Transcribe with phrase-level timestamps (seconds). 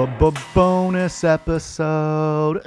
[0.00, 2.62] A bonus episode.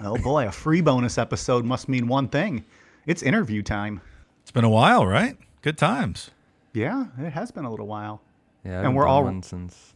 [0.00, 2.64] Oh boy, a free bonus episode must mean one thing.
[3.06, 4.00] It's interview time.
[4.42, 5.36] It's been a while, right?
[5.62, 6.30] Good times.
[6.74, 8.20] Yeah, it has been a little while.
[8.64, 9.94] Yeah, I And haven't we're done all- since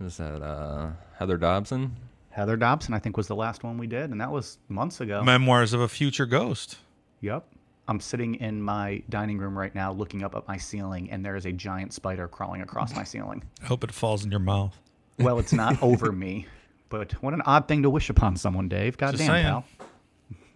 [0.00, 1.94] was that uh, Heather Dobson?
[2.30, 5.22] Heather Dobson, I think, was the last one we did, and that was months ago.
[5.22, 6.78] Memoirs of a Future Ghost.
[7.20, 7.46] Yep.
[7.88, 11.36] I'm sitting in my dining room right now looking up at my ceiling, and there
[11.36, 13.42] is a giant spider crawling across my ceiling.
[13.62, 14.76] I hope it falls in your mouth.
[15.18, 16.46] Well, it's not over me,
[16.88, 18.96] but what an odd thing to wish upon someone, Dave.
[18.96, 19.64] God damn,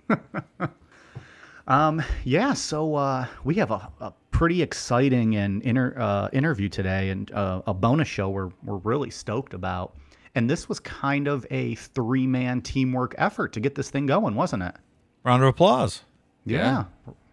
[0.08, 0.18] saying.
[0.58, 0.70] pal.
[1.68, 7.10] um, yeah, so uh, we have a, a pretty exciting and inter, uh, interview today,
[7.10, 9.94] and uh, a bonus show we're we're really stoked about.
[10.34, 14.34] And this was kind of a three man teamwork effort to get this thing going,
[14.34, 14.74] wasn't it?
[15.24, 16.02] Round of applause.
[16.44, 16.84] Yeah.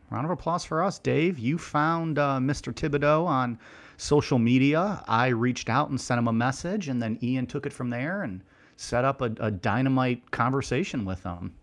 [0.09, 1.38] Round of applause for us, Dave.
[1.38, 2.73] You found uh, Mr.
[2.73, 3.59] Thibodeau on
[3.97, 5.03] social media.
[5.08, 8.23] I reached out and sent him a message, and then Ian took it from there
[8.23, 8.41] and
[8.77, 11.53] set up a, a dynamite conversation with him.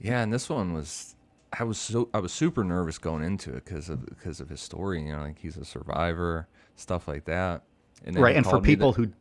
[0.00, 1.14] Yeah, and this one was
[1.58, 4.60] I was so I was super nervous going into it because of because of his
[4.60, 5.02] story.
[5.02, 7.62] You know, like he's a survivor, stuff like that.
[8.04, 8.34] And right.
[8.34, 9.12] And for people the- who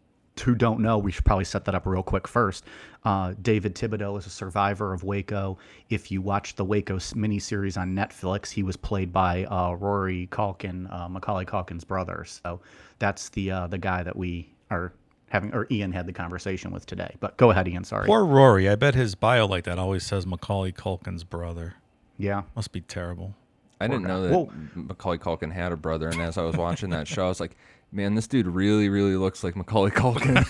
[0.44, 2.64] who don't know, we should probably set that up real quick first.
[3.04, 5.58] Uh, David Thibodeau is a survivor of Waco.
[5.90, 10.28] If you watch the Waco s- miniseries on Netflix, he was played by uh, Rory
[10.32, 12.26] Culkin, uh, Macaulay Culkin's brother.
[12.26, 12.60] So
[13.00, 14.94] that's the uh, the guy that we are
[15.30, 17.16] having, or Ian had the conversation with today.
[17.20, 17.84] But go ahead, Ian.
[17.84, 18.06] Sorry.
[18.08, 18.70] Poor Rory.
[18.70, 21.76] I bet his bio like that always says Macaulay Culkin's brother.
[22.18, 22.44] Yeah.
[22.56, 23.36] Must be terrible.
[23.80, 24.52] I didn't know that Whoa.
[24.76, 27.58] Macaulay Culkin had a brother, and as I was watching that show, I was like,
[27.92, 30.46] "Man, this dude really, really looks like Macaulay Culkin."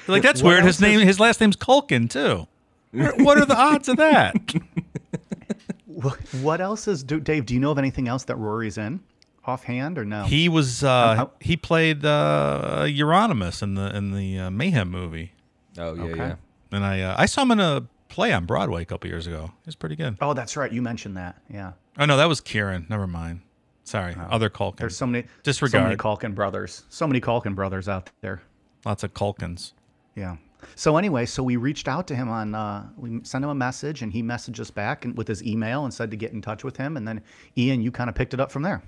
[0.08, 0.64] Like that's What weird.
[0.64, 2.46] His name, his last name's Culkin too.
[3.22, 4.34] What are the odds of that?
[6.40, 7.44] What else is do, Dave?
[7.46, 9.00] Do you know of anything else that Rory's in,
[9.44, 10.24] offhand or no?
[10.24, 15.32] He was uh, how- he played uh, Euronymous in the in the uh, Mayhem movie,
[15.78, 16.16] oh yeah, Okay.
[16.16, 16.34] yeah.
[16.72, 19.46] and I uh, I saw him in a play on Broadway a couple years ago.
[19.62, 20.16] He was pretty good.
[20.22, 20.72] oh, that's right.
[20.72, 21.36] You mentioned that.
[21.52, 21.72] Yeah.
[21.98, 22.86] Oh no, that was Kieran.
[22.88, 23.42] Never mind.
[23.90, 24.76] Sorry, other Culkin.
[24.76, 25.98] There's so many, so many Disregard.
[25.98, 26.84] Culkin brothers.
[26.90, 28.40] So many Culkin brothers out there.
[28.84, 29.72] Lots of Culkins.
[30.14, 30.36] Yeah.
[30.76, 34.02] So anyway, so we reached out to him on, uh, we sent him a message,
[34.02, 36.62] and he messaged us back and, with his email and said to get in touch
[36.62, 36.96] with him.
[36.96, 37.20] And then
[37.58, 38.80] Ian, you kind of picked it up from there.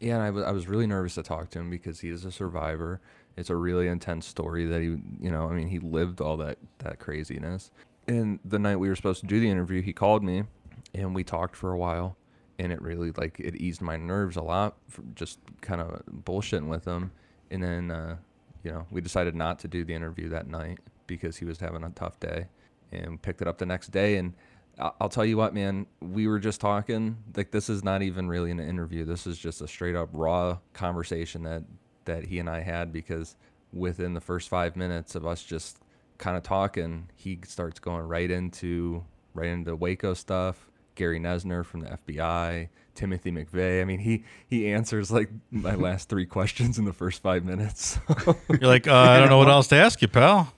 [0.00, 2.26] Yeah, and I was I was really nervous to talk to him because he is
[2.26, 3.00] a survivor.
[3.38, 6.58] It's a really intense story that he, you know, I mean, he lived all that
[6.78, 7.70] that craziness.
[8.06, 10.44] And the night we were supposed to do the interview, he called me,
[10.92, 12.16] and we talked for a while,
[12.62, 14.76] and it really like it eased my nerves a lot
[15.16, 17.10] just kind of bullshitting with him.
[17.50, 18.16] And then, uh,
[18.62, 20.78] you know, we decided not to do the interview that night
[21.08, 22.46] because he was having a tough day,
[22.92, 24.34] and picked it up the next day and.
[24.78, 25.86] I'll tell you what, man.
[26.00, 27.18] We were just talking.
[27.36, 29.04] Like this is not even really an interview.
[29.04, 31.64] This is just a straight up raw conversation that
[32.06, 33.36] that he and I had because
[33.70, 35.78] within the first five minutes of us just
[36.16, 40.70] kind of talking, he starts going right into right into Waco stuff.
[40.94, 43.80] Gary Noesner from the FBI, Timothy McVeigh.
[43.80, 47.98] I mean, he he answers like my last three questions in the first five minutes.
[48.26, 50.52] You're like, uh, I don't know what else to ask you, pal.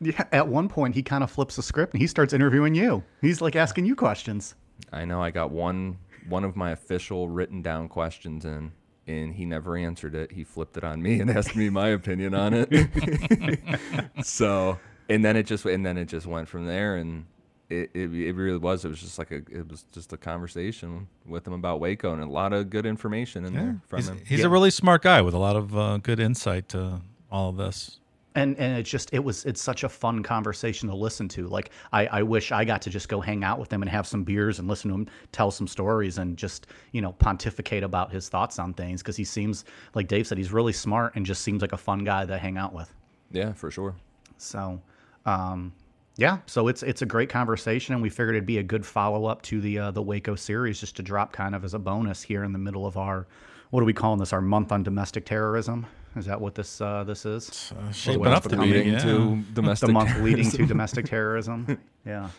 [0.00, 0.24] Yeah.
[0.32, 3.02] At one point, he kind of flips the script and he starts interviewing you.
[3.20, 4.54] He's like asking you questions.
[4.92, 5.98] I know I got one
[6.28, 8.72] one of my official written down questions in
[9.06, 10.32] and he never answered it.
[10.32, 13.60] He flipped it on me and asked me my opinion on it.
[14.24, 14.78] so,
[15.08, 17.26] and then it just and then it just went from there and
[17.68, 21.08] it, it, it really was it was just like a it was just a conversation
[21.26, 24.20] with him about Waco and a lot of good information in there from He's, him.
[24.26, 24.46] he's Yeah.
[24.46, 27.98] a really smart guy with a lot of uh, good insight to all of this.
[28.36, 31.70] and and it's just it was it's such a fun conversation to listen to like
[31.92, 34.22] I, I wish i got to just go hang out with him and have some
[34.24, 38.28] beers and listen to him tell some stories and just you know pontificate about his
[38.28, 39.64] thoughts on things because he seems
[39.94, 42.56] like dave said he's really smart and just seems like a fun guy to hang
[42.58, 42.92] out with
[43.32, 43.94] Yeah, for sure.
[44.36, 44.80] so
[45.24, 45.72] um
[46.16, 49.42] yeah so it's it's a great conversation and we figured it'd be a good follow-up
[49.42, 52.44] to the uh, the waco series just to drop kind of as a bonus here
[52.44, 53.26] in the middle of our
[53.70, 55.84] what are we calling this our month on domestic terrorism
[56.16, 58.64] is that what this uh, this is Uh, shaping up to be.
[58.66, 58.98] Leading Yeah.
[59.00, 61.78] to domestic the month leading to domestic terrorism.
[62.06, 62.30] Yeah.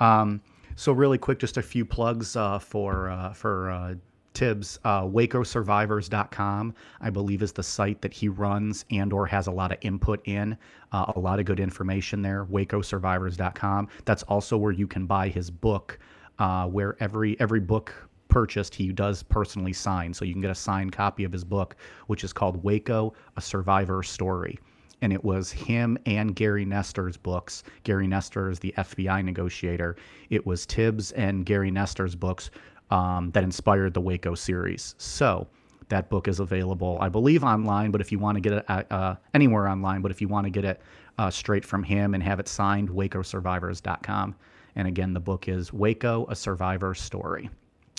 [0.00, 0.40] Um,
[0.76, 3.94] so really quick, just a few plugs uh, for uh, for uh,
[4.36, 4.78] Tibbs.
[4.84, 9.72] Uh, WacoSurvivors.com, I believe, is the site that he runs and or has a lot
[9.72, 10.58] of input in.
[10.92, 12.44] Uh, a lot of good information there.
[12.44, 13.88] WacoSurvivors.com.
[14.04, 15.98] That's also where you can buy his book.
[16.38, 17.94] Uh, where every every book
[18.28, 20.12] purchased, he does personally sign.
[20.12, 21.76] So you can get a signed copy of his book,
[22.08, 24.58] which is called Waco: A Survivor Story
[25.02, 27.62] and it was him and Gary Noesner's books.
[27.82, 29.96] Gary Noesner is the FBI negotiator.
[30.30, 32.50] It was Tibbs and Gary Noesner's books
[32.90, 34.94] um, that inspired the Waco series.
[34.98, 35.46] So
[35.88, 37.90] That book is available, I believe, online.
[37.92, 40.44] But if you want to get it uh, uh, anywhere online, but if you want
[40.44, 40.80] to get it
[41.18, 44.34] uh, straight from him and have it signed, WacoSurvivors.com.
[44.74, 47.48] And again, the book is Waco: A Survivor Story.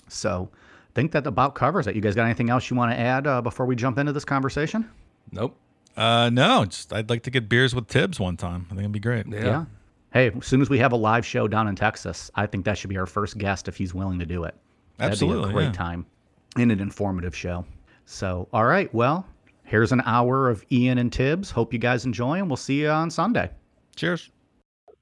[0.10, 1.96] So, I think that about covers it.
[1.96, 4.26] You guys got anything else you want to add uh, before we jump into this
[4.26, 4.90] conversation?
[5.32, 5.58] Nope.
[5.96, 8.66] Uh, no, just I'd like to get beers with Tibbs one time.
[8.68, 9.26] I think it'd be great.
[9.28, 9.66] Yeah.
[10.14, 12.78] Hey, as soon as we have a live show down in Texas, I think that
[12.78, 14.56] should be our first guest if he's willing to do it.
[14.98, 15.72] That'd Absolutely, be a great yeah.
[15.74, 16.06] time
[16.58, 17.66] and an informative show.
[18.06, 19.26] So, all right, well,
[19.64, 21.52] here's an hour of Ian and Tibbs.
[21.52, 23.50] Hope you guys enjoy, and we'll see you on Sunday.
[23.96, 24.32] Cheers.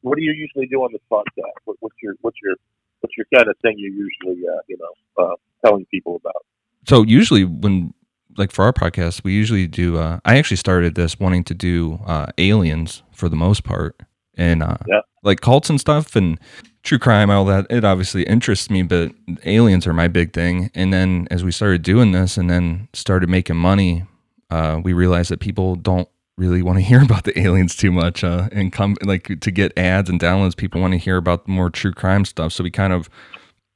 [0.01, 1.51] What do you usually do on this podcast?
[1.65, 2.55] What, what's your what's your
[3.01, 6.45] what's your kind of thing you usually uh, you know uh, telling people about?
[6.87, 7.93] So usually when
[8.37, 9.97] like for our podcast, we usually do.
[9.97, 13.99] Uh, I actually started this wanting to do uh, aliens for the most part,
[14.35, 14.99] and uh, Yeah.
[15.23, 16.39] like cults and stuff, and
[16.85, 17.67] true crime, all that.
[17.69, 19.11] It obviously interests me, but
[19.43, 20.71] aliens are my big thing.
[20.73, 24.05] And then as we started doing this, and then started making money,
[24.49, 28.23] uh, we realized that people don't really want to hear about the aliens too much,
[28.23, 30.55] uh, and come like to get ads and downloads.
[30.55, 33.09] People want to hear about more true crime stuff, so we kind of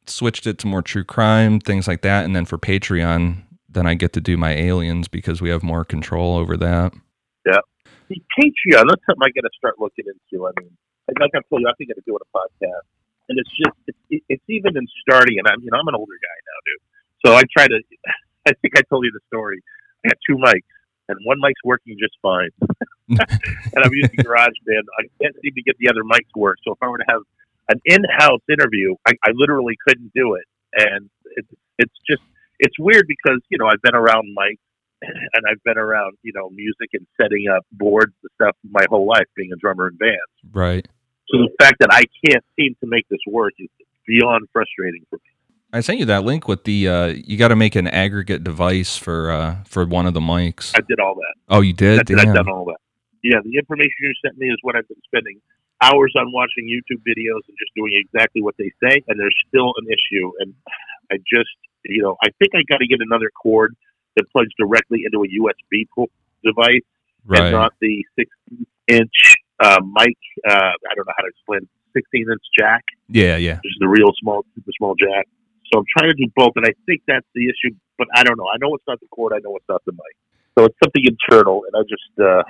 [0.10, 3.94] switched it to more true crime things like that and then for patreon then i
[3.94, 6.94] get to do my aliens because we have more control over that
[7.46, 7.60] yeah
[8.12, 10.48] Patreon, that's something I got to start looking into.
[10.48, 10.72] I mean,
[11.20, 12.86] like I told you, I think I'm doing a podcast,
[13.30, 15.40] and it's just it's, it's even in starting.
[15.40, 16.84] And I'm you know I'm an older guy now, dude.
[17.26, 17.80] So I try to.
[18.48, 19.62] I think I told you the story.
[20.06, 20.70] I got two mics,
[21.10, 22.50] and one mic's working just fine,
[23.10, 24.86] and I'm using GarageBand.
[24.98, 26.58] I can't seem to get the other mic to work.
[26.64, 27.22] So if I were to have
[27.68, 32.24] an in-house interview, I, I literally couldn't do it, and it's it's just
[32.60, 34.64] it's weird because you know I've been around mics
[35.02, 39.08] and I've been around, you know, music and setting up boards and stuff my whole
[39.08, 40.18] life, being a drummer in bands.
[40.52, 40.88] right
[41.32, 43.70] So the fact that I can't seem to make this work is
[44.08, 45.30] beyond frustrating for me.
[45.72, 48.98] i sent you that link with the uh you got to make an aggregate device
[48.98, 51.36] for uh for one of the mics I did all that.
[51.50, 52.12] oh you did That's.
[52.12, 52.78] I've done all that.
[53.24, 55.40] Yeah, the information you sent me is what I've been spending
[55.82, 59.74] hours on watching YouTube videos and just doing exactly what they say, and there's still
[59.78, 60.32] an issue.
[60.40, 60.54] And
[61.12, 61.56] I just,
[61.86, 63.76] you know, I think I got to get another cord
[64.16, 65.86] that plugs directly into a USB
[66.44, 66.82] device
[67.30, 70.18] and not the 16 inch uh, mic.
[70.48, 71.62] Uh, I don't know how to explain
[71.94, 75.28] 16 inch jack, yeah yeah which is the real small, super small jack.
[75.72, 77.76] So I'm trying to do both, and I think that's the issue.
[77.98, 78.48] But I don't know.
[78.48, 79.34] I know it's not the cord.
[79.34, 80.16] I know it's not the mic.
[80.58, 82.44] So it's something internal, and I just, uh,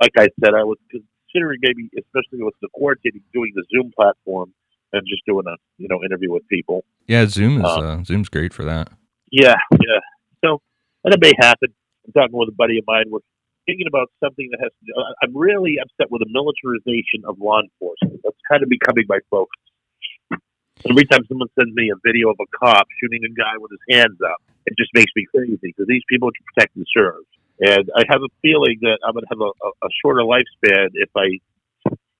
[0.00, 4.52] like I said, I was considering maybe, especially with the quarantine, doing the Zoom platform
[4.92, 6.84] and just doing a you know interview with people.
[7.08, 8.88] yeah zoom is Um, uh zoom's great for that
[9.32, 10.00] Yeah, yeah.
[10.44, 10.60] So,
[11.04, 11.70] and it may happen.
[12.06, 13.06] I'm talking with a buddy of mine.
[13.10, 13.18] We're
[13.66, 14.72] thinking about something that has.
[14.72, 18.22] To, uh, I'm really upset with the militarization of law enforcement.
[18.22, 19.60] That's kind of becoming my focus.
[20.88, 23.84] Every time someone sends me a video of a cop shooting a guy with his
[23.90, 27.26] hands up, it just makes me crazy because these people can protect and serve.
[27.58, 30.94] And I have a feeling that I'm going to have a, a, a shorter lifespan
[30.94, 31.40] if I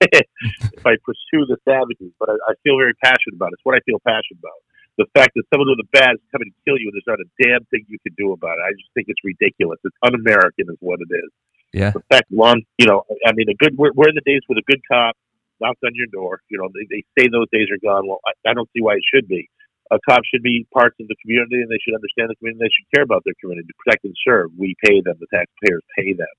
[0.13, 2.11] if I pursue this avenue.
[2.19, 3.61] But I, I feel very passionate about it.
[3.61, 4.61] It's what I feel passionate about
[4.97, 7.21] the fact that someone with a badge is coming to kill you and there's not
[7.21, 8.65] a damn thing you can do about it.
[8.65, 9.77] I just think it's ridiculous.
[9.85, 11.31] It's un-American, is what it is.
[11.73, 13.77] yeah The fact, lawn, you know, I mean, a good.
[13.77, 15.17] We're, we're in the days with a good cop
[15.61, 16.41] knocks on your door.
[16.49, 18.09] You know, they, they say those days are gone.
[18.09, 19.49] Well, I, I don't see why it should be.
[19.93, 22.67] A cop should be parts of the community, and they should understand the community.
[22.67, 24.51] They should care about their community, to protect and serve.
[24.59, 25.15] We pay them.
[25.21, 26.35] The taxpayers pay them.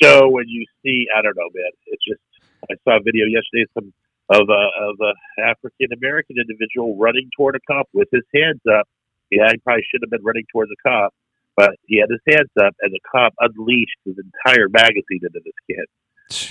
[0.00, 2.22] So when you see, I don't know, man, it's just.
[2.64, 3.68] I saw a video yesterday.
[3.76, 3.92] Some
[4.30, 5.12] of a of a
[5.42, 8.88] African American individual running toward a cop with his hands up.
[9.30, 11.12] Yeah, he probably should have been running toward the cop,
[11.56, 15.58] but he had his hands up, and the cop unleashed his entire magazine into this
[15.68, 15.86] kid.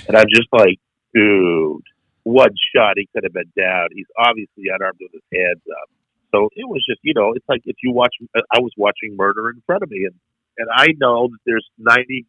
[0.08, 0.78] And I'm just like,
[1.14, 1.82] dude,
[2.22, 3.88] one shot he could have been down.
[3.92, 5.88] He's obviously unarmed with his hands up.
[6.34, 9.50] So it was just, you know, it's like if you watch, I was watching murder
[9.50, 10.14] in front of me, and
[10.58, 12.26] and I know that there's 90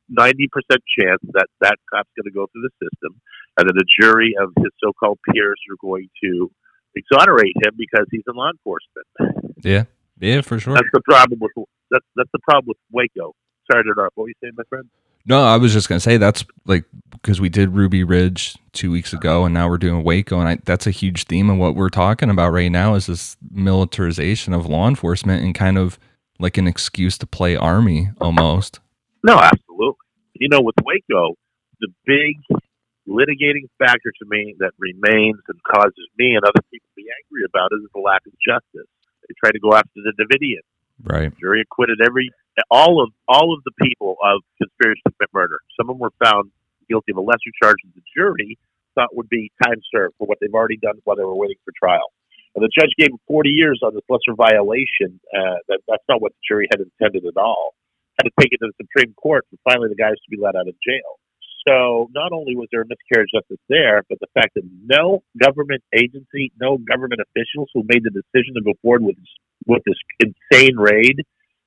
[0.52, 3.20] percent chance that that cop's going to go through the system,
[3.58, 6.52] and that a jury of his so-called peers are going to
[6.96, 9.56] exonerate him because he's in law enforcement.
[9.64, 9.84] yeah
[10.20, 11.52] yeah for sure That's the problem with
[11.92, 13.34] that's that's the problem with Waco.
[13.72, 14.16] Sorry to interrupt.
[14.16, 14.90] What were you saying, my friend?
[15.28, 19.12] No, I was just gonna say that's like because we did Ruby Ridge two weeks
[19.12, 21.90] ago, and now we're doing Waco, and I, that's a huge theme of what we're
[21.90, 25.98] talking about right now is this militarization of law enforcement and kind of
[26.40, 28.80] like an excuse to play army almost.
[29.24, 30.06] No, absolutely.
[30.34, 31.36] You know, with Waco,
[31.80, 32.38] the big
[33.08, 37.46] litigating factor to me that remains and causes me and other people to be angry
[37.46, 38.90] about is the lack of justice.
[39.28, 40.66] They try to go after the Davidian.
[41.04, 41.36] Right.
[41.38, 42.32] jury acquitted every
[42.72, 45.60] all of all of the people of conspiracy to commit murder.
[45.76, 46.52] Some of them were found
[46.88, 48.58] guilty of a lesser charge than the jury
[48.96, 51.74] thought would be time served for what they've already done while they were waiting for
[51.78, 52.14] trial.
[52.56, 55.20] And the judge gave them 40 years on this lesser violation.
[55.28, 57.76] Uh, that, that's not what the jury had intended at all.
[58.18, 60.56] had to take it to the Supreme Court for finally the guys to be let
[60.56, 61.20] out of jail.
[61.68, 65.24] So not only was there a miscarriage of justice there, but the fact that no
[65.36, 69.18] government agency, no government officials who made the decision to go forward with
[69.66, 71.18] with this insane raid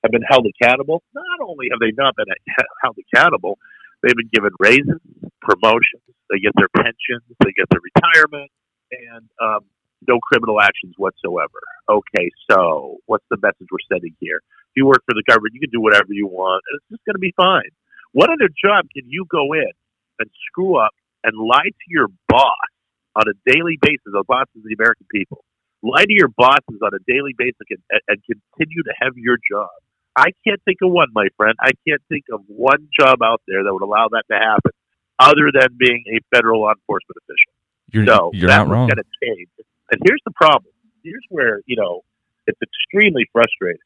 [0.05, 1.03] have been held accountable.
[1.15, 2.31] Not only have they not been
[2.83, 3.59] held accountable,
[4.03, 5.03] they've been given raises,
[5.43, 8.51] promotions, they get their pensions, they get their retirement,
[8.93, 9.67] and um,
[10.07, 11.59] no criminal actions whatsoever.
[11.89, 14.39] Okay, so what's the message we're sending here?
[14.71, 17.05] If you work for the government, you can do whatever you want, and it's just
[17.05, 17.73] going to be fine.
[18.13, 19.73] What other job can you go in
[20.19, 20.93] and screw up
[21.25, 22.71] and lie to your boss
[23.17, 24.07] on a daily basis?
[24.07, 25.45] The bosses of the American people.
[25.83, 29.71] Lie to your bosses on a daily basis and, and continue to have your job.
[30.17, 31.55] I can't think of one, my friend.
[31.61, 34.73] I can't think of one job out there that would allow that to happen,
[35.19, 37.55] other than being a federal law enforcement official.
[37.91, 38.89] You're, so you're that not wrong.
[38.89, 39.49] going to change.
[39.91, 40.73] And here's the problem.
[41.03, 42.03] Here's where you know
[42.47, 43.81] it's extremely frustrating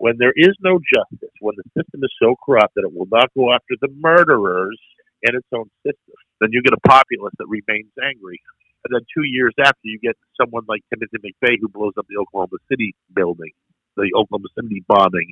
[0.00, 3.28] when there is no justice, when the system is so corrupt that it will not
[3.36, 4.80] go after the murderers
[5.22, 8.40] in its own system, then you get a populace that remains angry.
[8.84, 12.16] And then two years after, you get someone like Timothy McVeigh who blows up the
[12.16, 13.52] Oklahoma City building,
[13.96, 15.28] the Oklahoma City bombing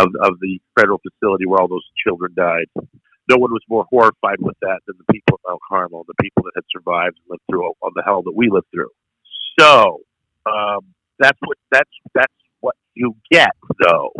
[0.00, 2.72] of, of the federal facility where all those children died.
[3.28, 6.44] No one was more horrified with that than the people of Mount Carmel, the people
[6.44, 8.88] that had survived and lived through all the hell that we lived through.
[9.58, 10.00] So
[10.46, 13.50] um, that's what that's that's what you get
[13.84, 14.12] though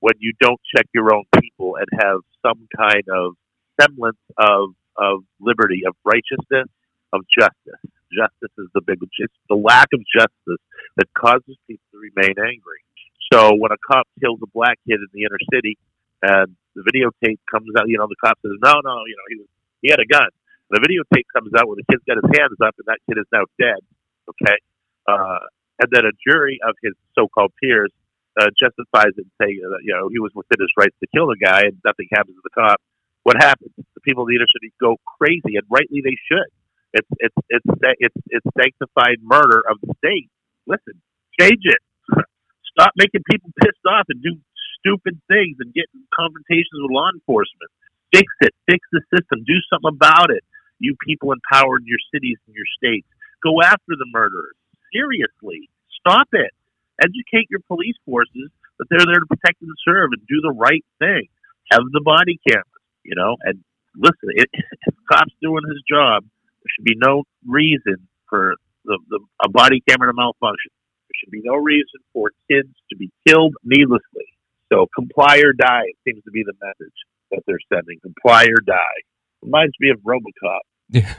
[0.00, 3.34] when you don't check your own people and have some kind of
[3.80, 6.68] semblance of of liberty, of righteousness,
[7.12, 7.82] of justice.
[8.14, 8.98] Justice is the big.
[9.02, 10.62] It's the lack of justice
[10.96, 12.84] that causes people to remain angry.
[13.32, 15.74] So when a cop kills a black kid in the inner city,
[16.22, 19.36] and the videotape comes out, you know, the cop says, "No, no, you know, he
[19.42, 19.48] was
[19.82, 20.30] he had a gun."
[20.70, 23.26] The videotape comes out when the kid's got his hands up, and that kid is
[23.32, 23.82] now dead.
[24.28, 24.56] Okay,
[25.08, 25.44] uh,
[25.80, 27.90] and then a jury of his so-called peers
[28.40, 31.26] uh, justifies it and say, uh, you know, he was within his rights to kill
[31.30, 32.78] the guy, and nothing happens to the cop.
[33.22, 33.72] What happens?
[33.78, 36.50] The people in the city go crazy, and rightly they should.
[36.94, 40.30] It's it's it's it's it's sanctified murder of the state.
[40.66, 41.00] Listen,
[41.40, 41.82] change it.
[42.74, 44.38] Stop making people pissed off and do
[44.78, 47.70] stupid things and get in confrontations with law enforcement.
[48.12, 48.54] Fix it.
[48.70, 49.42] Fix the system.
[49.42, 50.44] Do something about it.
[50.78, 53.08] You people in power in your cities and your states,
[53.42, 54.54] go after the murderers.
[54.94, 55.68] Seriously,
[56.00, 56.52] stop it.
[57.02, 60.84] Educate your police forces that they're there to protect and serve and do the right
[60.98, 61.26] thing.
[61.72, 63.62] Have the body cameras, you know, and
[63.96, 64.30] listen.
[64.36, 64.46] If,
[64.86, 69.82] if cops doing his job, there should be no reason for the, the a body
[69.88, 70.70] camera to malfunction.
[71.08, 74.28] There should be no reason for kids to be killed needlessly.
[74.72, 76.98] So comply or die it seems to be the message
[77.30, 77.98] that they're sending.
[78.00, 78.98] Comply or die.
[79.42, 80.64] Reminds me of RoboCop.
[80.94, 81.12] Yeah.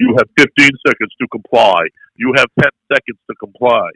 [0.00, 1.82] You have 15 seconds to comply.
[2.16, 3.90] You have 10 seconds to comply.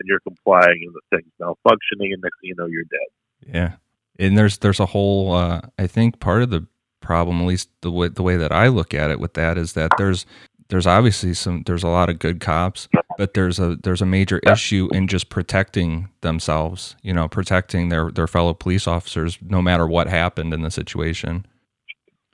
[0.00, 3.08] And you're complying and the thing's malfunctioning and next thing you know you're dead.
[3.52, 3.72] Yeah,
[4.18, 5.32] and there's there's a whole.
[5.32, 6.66] Uh, I think part of the
[7.00, 9.72] problem, at least the way the way that I look at it with that, is
[9.72, 10.24] that there's
[10.68, 14.38] there's obviously some there's a lot of good cops, but there's a there's a major
[14.40, 16.94] issue in just protecting themselves.
[17.02, 21.46] You know, protecting their their fellow police officers, no matter what happened in the situation.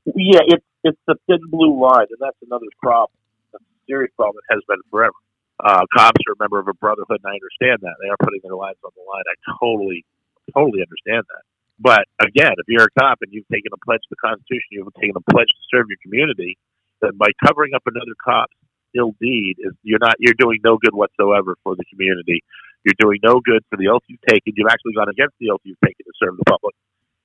[0.04, 3.16] Yeah, it's it's the thin blue line, and that's another problem.
[3.56, 4.38] A serious problem.
[4.48, 5.16] It has been forever.
[5.58, 8.44] Uh, cops are a member of a brotherhood, and I understand that they are putting
[8.44, 9.24] their lives on the line.
[9.24, 10.04] I totally,
[10.52, 11.44] totally understand that.
[11.80, 14.92] But again, if you're a cop and you've taken a pledge to the Constitution, you've
[15.00, 16.58] taken a pledge to serve your community,
[17.02, 18.54] then by covering up another cop's
[18.94, 22.42] ill deed, is you're not you're doing no good whatsoever for the community.
[22.84, 24.54] You're doing no good for the oath you've taken.
[24.54, 26.76] You've actually gone against the oath you've taken to serve the public,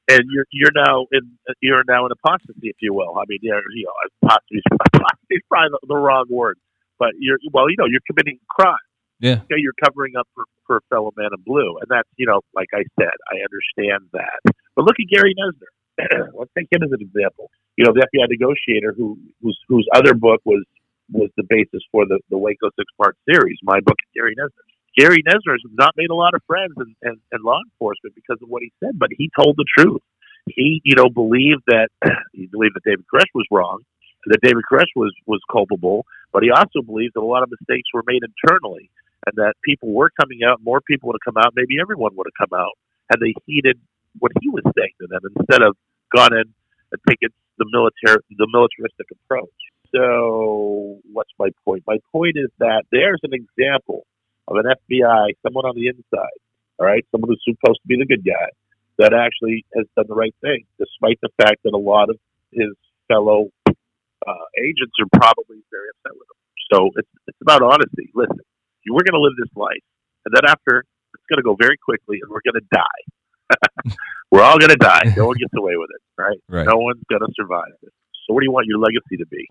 [0.10, 3.18] and you're you're now in you're now in apostasy, if you will.
[3.18, 3.94] I mean, you're, you know,
[4.26, 6.58] apostasy is probably the, the wrong word,
[6.98, 8.76] but you're well, you know, you're committing crime.
[9.20, 12.26] Yeah, Okay, you're covering up for, for a fellow man in blue, and that's you
[12.26, 14.56] know, like I said, I understand that.
[14.76, 15.72] But look at Gary Noesner.
[16.34, 17.52] Let's take him as an example.
[17.76, 20.64] You know, the FBI negotiator who whose whose other book was
[21.12, 23.60] was the basis for the the Waco six part series.
[23.62, 24.66] My book, Gary Noesner.
[25.00, 28.36] Gary Noesner has not made a lot of friends in, in, in law enforcement because
[28.44, 30.02] of what he said, but he told the truth.
[30.48, 31.88] He, you know, believed that
[32.34, 33.80] he believed that David Koresh was wrong,
[34.26, 37.88] that David Koresh was was culpable, but he also believed that a lot of mistakes
[37.94, 38.92] were made internally,
[39.26, 40.60] and that people were coming out.
[40.62, 41.54] More people would have come out.
[41.56, 42.76] Maybe everyone would have come out
[43.10, 43.80] had they heeded
[44.20, 45.78] what he was saying to them instead of
[46.14, 46.52] gone in
[46.92, 49.60] and taken the military the militaristic approach.
[49.96, 51.84] So, what's my point?
[51.88, 54.06] My point is that there's an example
[54.50, 56.40] of an FBI, someone on the inside,
[56.78, 58.50] all right, someone who's supposed to be the good guy,
[58.98, 62.18] that actually has done the right thing, despite the fact that a lot of
[62.52, 62.74] his
[63.08, 66.40] fellow uh, agents are probably very upset with him.
[66.74, 68.12] So it's it's about honesty.
[68.14, 68.42] Listen,
[68.84, 69.86] you we're going to live this life,
[70.26, 73.02] and then after it's going to go very quickly, and we're going to die.
[74.32, 75.12] We're all gonna die.
[75.18, 76.38] No one gets away with it, right?
[76.50, 76.68] Right.
[76.68, 77.92] No one's gonna survive it.
[78.26, 79.42] So, what do you want your legacy to be?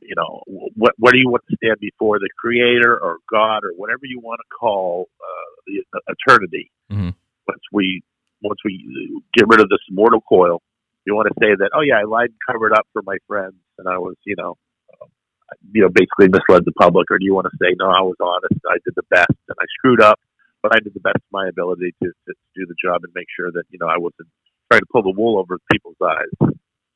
[0.00, 3.72] You know, what what do you want to stand before the Creator or God or
[3.76, 6.70] whatever you want to call uh, the eternity?
[6.90, 7.14] Mhm.
[7.46, 8.02] Once we
[8.42, 10.62] once we get rid of this mortal coil,
[11.04, 13.56] you want to say that, oh yeah, I lied and covered up for my friends,
[13.78, 14.56] and I was, you know,
[15.00, 15.08] um,
[15.72, 18.16] you know, basically misled the public, or do you want to say, no, I was
[18.20, 20.20] honest, I did the best, and I screwed up,
[20.62, 23.26] but I did the best of my ability to, to do the job and make
[23.34, 24.28] sure that, you know, I wasn't
[24.70, 26.32] trying to pull the wool over people's eyes.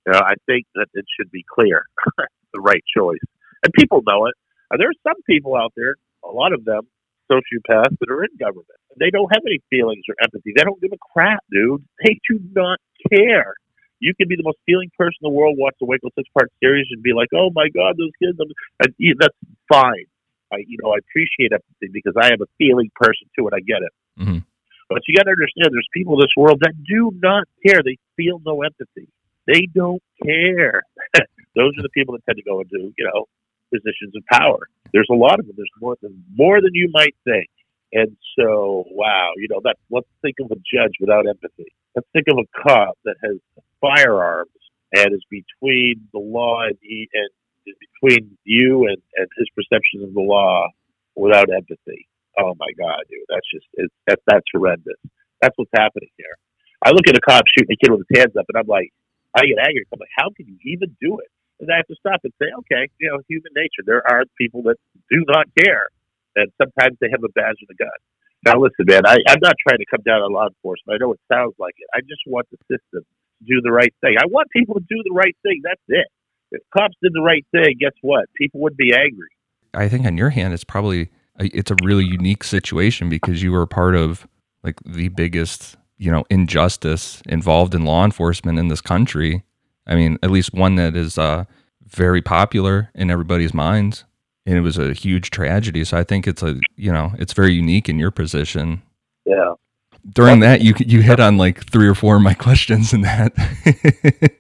[0.07, 1.87] You know, I think that it should be clear,
[2.53, 3.23] the right choice,
[3.63, 4.35] and people know it.
[4.71, 6.83] And there are some people out there, a lot of them,
[7.31, 8.69] sociopaths that are in government.
[8.99, 10.53] They don't have any feelings or empathy.
[10.57, 11.85] They don't give a crap, dude.
[12.05, 12.79] They do not
[13.13, 13.55] care.
[14.01, 16.51] You can be the most feeling person in the world, watch the Waco six part
[16.63, 18.53] series, and be like, "Oh my God, those kids!" And
[19.21, 19.37] that's
[19.69, 20.07] fine.
[20.53, 23.61] I, you know, I appreciate empathy because I am a feeling person too, and I
[23.61, 23.93] get it.
[24.21, 24.45] Mhm.
[24.89, 27.81] But you got to understand, there's people in this world that do not care.
[27.83, 29.09] They feel no empathy.
[29.47, 30.83] They don't care.
[31.55, 33.27] those are the people that tend to go into, you know,
[33.73, 34.69] positions of power.
[34.93, 35.55] There's a lot of them.
[35.57, 37.49] There's more than more than you might think.
[37.93, 41.73] And so, wow, you know, that let's think of a judge without empathy.
[41.95, 43.37] Let's think of a cop that has
[43.81, 44.51] firearms
[44.95, 47.29] and is between the law and he and
[47.67, 50.69] is between you and, and his perception of the law
[51.17, 52.09] without empathy.
[52.39, 54.97] Oh my God, dude, that's just it's, that, that's horrendous.
[55.41, 56.37] That's what's happening here.
[56.85, 58.91] I look at a cop shooting a kid with his hands up, and I'm like,
[59.35, 59.85] I get angry.
[59.93, 61.29] I'm like, how can you even do it?
[61.63, 63.87] And I have to stop and say, okay, you know, human nature.
[63.87, 64.77] There are people that
[65.09, 65.87] do not care,
[66.35, 67.99] and sometimes they have a badge and a gun.
[68.45, 70.99] Now, listen, man, I, I'm not trying to come down on law enforcement.
[70.99, 71.87] I know it sounds like it.
[71.95, 74.17] I just want the system to do the right thing.
[74.19, 75.63] I want people to do the right thing.
[75.63, 76.09] That's it.
[76.51, 78.27] If cops did the right thing, guess what?
[78.37, 79.31] People would be angry.
[79.73, 83.53] I think on your hand, it's probably a, it's a really unique situation because you
[83.53, 84.27] were part of
[84.63, 89.45] like the biggest you know injustice involved in law enforcement in this country.
[89.87, 91.45] I mean, at least one that is uh,
[91.87, 94.05] very popular in everybody's minds,
[94.47, 95.85] and it was a huge tragedy.
[95.85, 98.83] So I think it's a you know it's very unique in your position.
[99.25, 99.55] Yeah.
[100.09, 103.33] During that, you you hit on like three or four of my questions in that.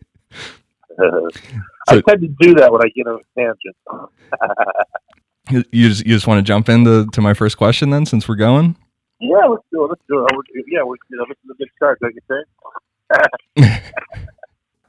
[1.88, 3.76] I tend to do that when I get on a tangent.
[5.50, 8.28] you you just you just want to jump into to my first question then, since
[8.28, 8.76] we're going.
[9.22, 9.88] Yeah, let's do it.
[9.88, 10.64] Let's do it.
[10.66, 12.44] Yeah, we're, you know, this is a good start, don't you think?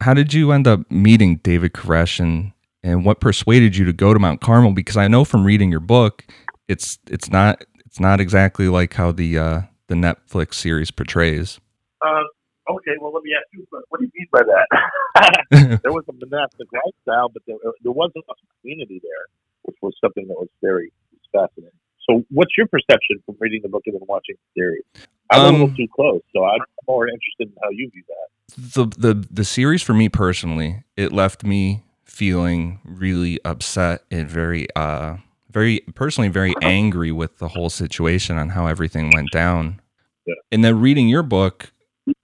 [0.03, 2.51] How did you end up meeting David Koresh and,
[2.83, 4.73] and what persuaded you to go to Mount Carmel?
[4.73, 6.25] Because I know from reading your book,
[6.67, 11.61] it's it's not it's not exactly like how the uh, the Netflix series portrays.
[12.05, 12.25] Um,
[12.69, 15.79] okay, well, let me ask you, what do you mean by that?
[15.83, 19.25] there was a monastic lifestyle, but there, there wasn't a community there,
[19.61, 20.91] which was something that was very
[21.31, 21.79] fascinating.
[22.09, 24.83] So, what's your perception from reading the book and then watching the series?
[25.31, 28.27] I'm a Um, little too close, so I'm more interested in how you view that.
[28.57, 34.67] The the the series for me personally, it left me feeling really upset and very
[34.75, 35.17] uh
[35.49, 39.79] very personally very angry with the whole situation on how everything went down.
[40.25, 40.35] Yeah.
[40.51, 41.71] And then reading your book,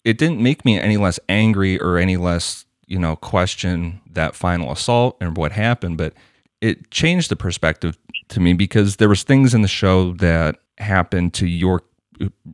[0.03, 4.71] it didn't make me any less angry or any less, you know, question that final
[4.71, 6.13] assault and what happened, but
[6.61, 7.97] it changed the perspective
[8.29, 11.81] to me because there was things in the show that happened to your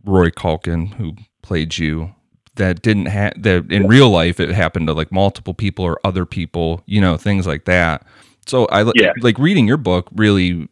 [0.03, 2.13] Roy Culkin who played you
[2.55, 6.25] that didn't have that in real life it happened to like multiple people or other
[6.25, 8.05] people you know things like that
[8.45, 9.13] so i Yeah.
[9.21, 10.67] like reading your book really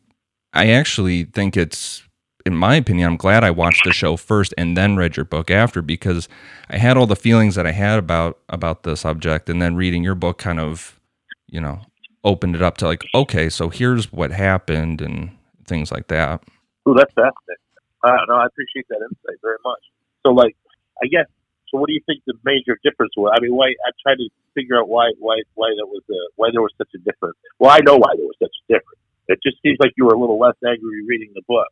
[0.54, 2.04] i actually think it's
[2.46, 5.52] in my opinion i'm glad i watched the show first and then read your book
[5.52, 6.30] after because
[6.70, 10.04] i had all the feelings that i had about about the subject and then reading
[10.04, 11.00] your book kind of
[11.48, 11.82] you know
[12.24, 15.32] opened it up to like okay so here's what happened and
[15.68, 16.44] things like that
[16.86, 17.64] Oh, that's fascinating.
[18.04, 19.80] Uh, no, I appreciate that insight very much.
[20.26, 20.56] So, like,
[21.02, 21.28] I guess.
[21.74, 23.34] So, what do you think the major difference was?
[23.36, 23.70] I mean, why?
[23.70, 26.90] I tried to figure out why, why, why there was a, why there was such
[26.96, 27.36] a difference.
[27.60, 29.00] Well, I know why there was such a difference.
[29.28, 31.68] It just seems like you were a little less angry reading the book.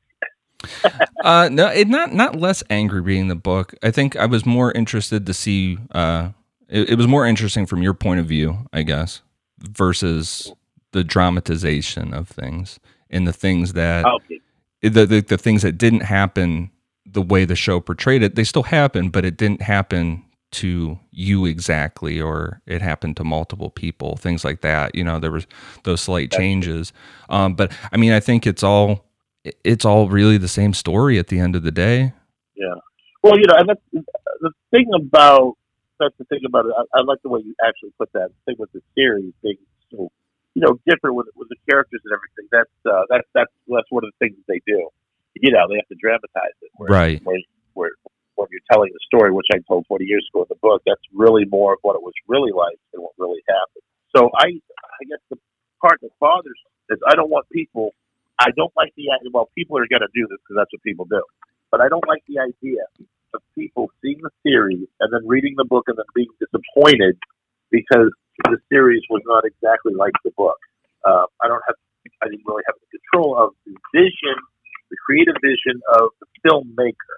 [1.24, 4.72] uh no it not not less angry reading the book i think i was more
[4.74, 6.30] interested to see uh
[6.70, 9.24] it, it was more interesting from your point of view i guess
[9.58, 10.54] versus
[10.92, 14.40] the dramatization of things and the things that Okay.
[14.84, 16.70] the, the the things that didn't happen
[17.12, 21.46] the way the show portrayed it they still happened but it didn't happen to you
[21.46, 25.48] exactly or it happened to multiple people things like that you know there was
[25.84, 26.94] those slight changes
[27.30, 29.06] um but i mean i think it's all
[29.64, 32.14] it's all really the same story at the end of the day
[32.56, 32.76] Yeah.
[33.24, 33.82] Well, you know, and that's
[34.42, 35.56] the thing about
[36.00, 36.74] that's the thing about it.
[36.78, 38.30] I, I like the way you actually put that.
[38.30, 39.58] The thing with the series being
[39.92, 40.12] so,
[40.56, 42.48] you know, different with with the characters and everything.
[42.52, 44.90] That's uh, that's that's that's one of the things that they do.
[45.36, 46.72] You know, they have to dramatize it.
[46.76, 47.22] Where, Right.
[47.24, 47.40] Where,
[47.74, 47.92] where
[48.36, 50.82] when you're telling the story, which I told 40 years ago in the book.
[50.86, 53.86] That's really more of what it was really like than what really happened.
[54.16, 55.38] So I, I guess the
[55.80, 56.58] part that bothers
[56.90, 57.94] is I don't want people.
[58.40, 59.30] I don't like the idea.
[59.32, 61.22] Well, people are going to do this because that's what people do.
[61.70, 62.84] But I don't like the idea
[63.34, 67.16] of people seeing the series and then reading the book and then being disappointed
[67.70, 68.12] because
[68.50, 70.58] the series was not exactly like the book.
[71.06, 71.78] Uh, I don't have.
[72.22, 74.38] I didn't really have the control of the vision,
[74.90, 77.16] the creative vision of the filmmaker,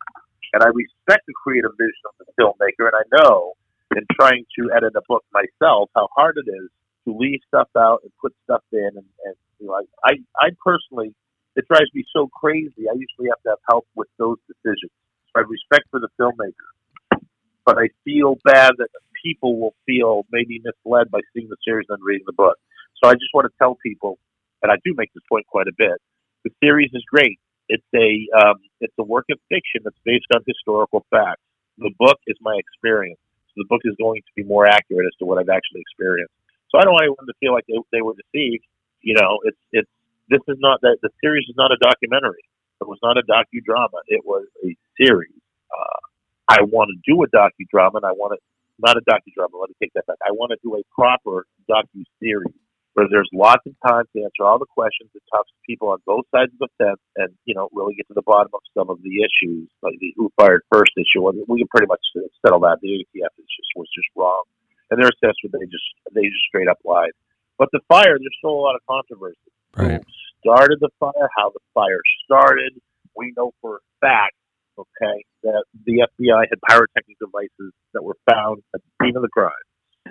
[0.54, 2.90] and I respect the creative vision of the filmmaker.
[2.90, 3.54] And I know,
[3.96, 6.70] in trying to edit a book myself, how hard it is
[7.06, 8.90] to leave stuff out and put stuff in.
[8.98, 11.14] And, and you know, I, I, I personally,
[11.56, 12.90] it drives me so crazy.
[12.90, 14.90] I usually have to have help with those decisions.
[15.30, 17.22] So I respect for the filmmaker,
[17.66, 18.90] but I feel bad that
[19.24, 22.58] people will feel maybe misled by seeing the series and reading the book.
[23.04, 24.18] So I just want to tell people,
[24.64, 26.02] and I do make this point quite a bit.
[26.44, 27.40] The series is great.
[27.70, 31.42] It's a um, it's a work of fiction that's based on historical facts.
[31.78, 33.20] The book is my experience.
[33.50, 36.34] So the book is going to be more accurate as to what I've actually experienced.
[36.70, 38.66] So I don't want anyone to feel like they, they were deceived.
[39.02, 39.92] You know, it's it's
[40.30, 42.44] this is not that the series is not a documentary.
[42.82, 44.04] It was not a docudrama.
[44.08, 45.40] It was a series.
[45.72, 46.02] Uh,
[46.50, 48.44] I want to do a docudrama, and I want it
[48.80, 49.56] not a docudrama.
[49.60, 50.18] Let me take that back.
[50.26, 52.54] I want to do a proper docu series
[52.94, 56.00] where there's lots of time to answer all the questions and talk to people on
[56.06, 58.90] both sides of the fence, and you know really get to the bottom of some
[58.90, 61.26] of the issues, like the who fired first issue.
[61.26, 62.02] We can pretty much
[62.46, 62.78] settle that.
[62.82, 64.44] The ATF is just was just wrong,
[64.92, 67.14] and their assessment they just they just straight up lied.
[67.58, 69.38] But the fire, there's still a lot of controversy.
[69.78, 70.02] Right.
[70.02, 71.30] Who started the fire?
[71.38, 72.78] How the fire started?
[73.16, 74.36] We know for a fact,
[74.78, 79.30] okay, that the FBI had pyrotechnic devices that were found at the scene of the
[79.30, 79.52] crime.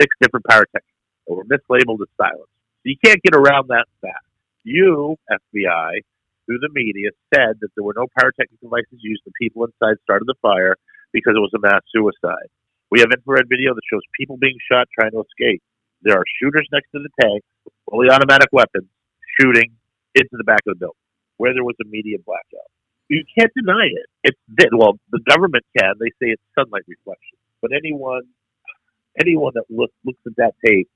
[0.01, 0.87] Six different pyrotechnics
[1.27, 2.52] that were mislabeled as silenced.
[2.85, 4.27] You can't get around that fact.
[4.65, 6.03] You, FBI,
[6.47, 9.23] through the media, said that there were no pyrotechnic devices used.
[9.25, 10.77] The people inside started the fire
[11.13, 12.51] because it was a mass suicide.
[12.91, 15.63] We have infrared video that shows people being shot trying to escape.
[16.03, 17.43] There are shooters next to the tank,
[17.89, 18.91] fully automatic weapons,
[19.41, 19.73] shooting
[20.15, 21.03] into the back of the building
[21.39, 22.71] where there was a media blackout.
[23.09, 24.07] You can't deny it.
[24.25, 24.39] It's
[24.73, 25.95] well, the government can.
[25.99, 28.23] They say it's sunlight reflection, but anyone,
[29.21, 30.89] anyone that looks looks at that tape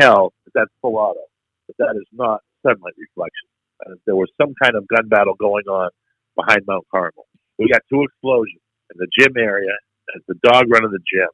[0.00, 1.20] tell that that's full auto.
[1.66, 3.48] But that is not sunlight reflection.
[3.84, 5.90] And there was some kind of gun battle going on
[6.36, 7.26] behind Mount Carmel.
[7.58, 8.62] We got two explosions
[8.92, 9.74] in the gym area
[10.14, 11.28] as the dog running the gym.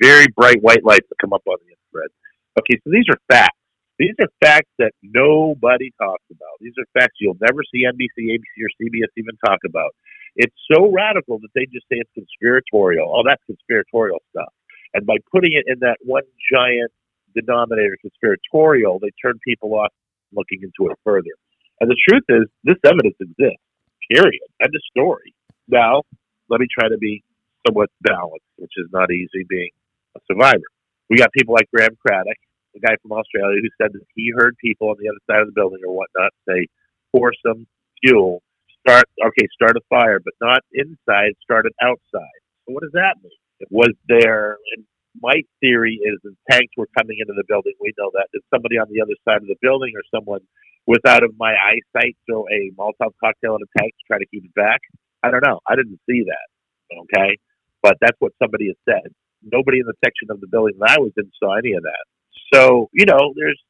[0.00, 2.10] Very bright white lights that come up on the infrared.
[2.58, 3.58] Okay, so these are facts.
[3.98, 6.54] These are facts that nobody talks about.
[6.60, 9.90] These are facts you'll never see NBC, ABC, or CBS even talk about.
[10.36, 13.10] It's so radical that they just say it's conspiratorial.
[13.10, 14.54] Oh, that's conspiratorial stuff.
[14.94, 16.92] And by putting it in that one giant
[17.40, 19.92] denominator, conspiratorial, they turn people off
[20.32, 21.34] looking into it further.
[21.80, 23.62] And the truth is, this evidence exists.
[24.10, 24.48] Period.
[24.60, 25.34] End of story.
[25.68, 26.02] Now,
[26.48, 27.22] let me try to be
[27.66, 29.70] somewhat balanced, which is not easy being
[30.16, 30.68] a survivor.
[31.10, 32.36] We got people like Graeme Craddock,
[32.74, 35.46] the guy from Australia, who said that he heard people on the other side of
[35.46, 36.66] the building or whatnot say,
[37.12, 37.66] pour some
[38.02, 38.42] fuel,
[38.80, 42.40] start, okay, start a fire, but not inside, start it outside.
[42.66, 43.32] So what does that mean?
[43.60, 44.84] It was there, and
[45.22, 47.74] my theory is that tanks were coming into the building.
[47.80, 48.28] We know that.
[48.52, 50.40] Somebody on the other side of the building or someone
[50.86, 54.44] without of my eyesight throw a Molotov cocktail in a tank to try to keep
[54.44, 54.80] it back?
[55.22, 55.60] I don't know.
[55.68, 56.48] I didn't see that.
[56.92, 57.36] Okay.
[57.82, 59.12] But that's what somebody has said.
[59.42, 62.04] Nobody in the section of the building that I was in saw any of that.
[62.52, 63.60] So, you know, there's,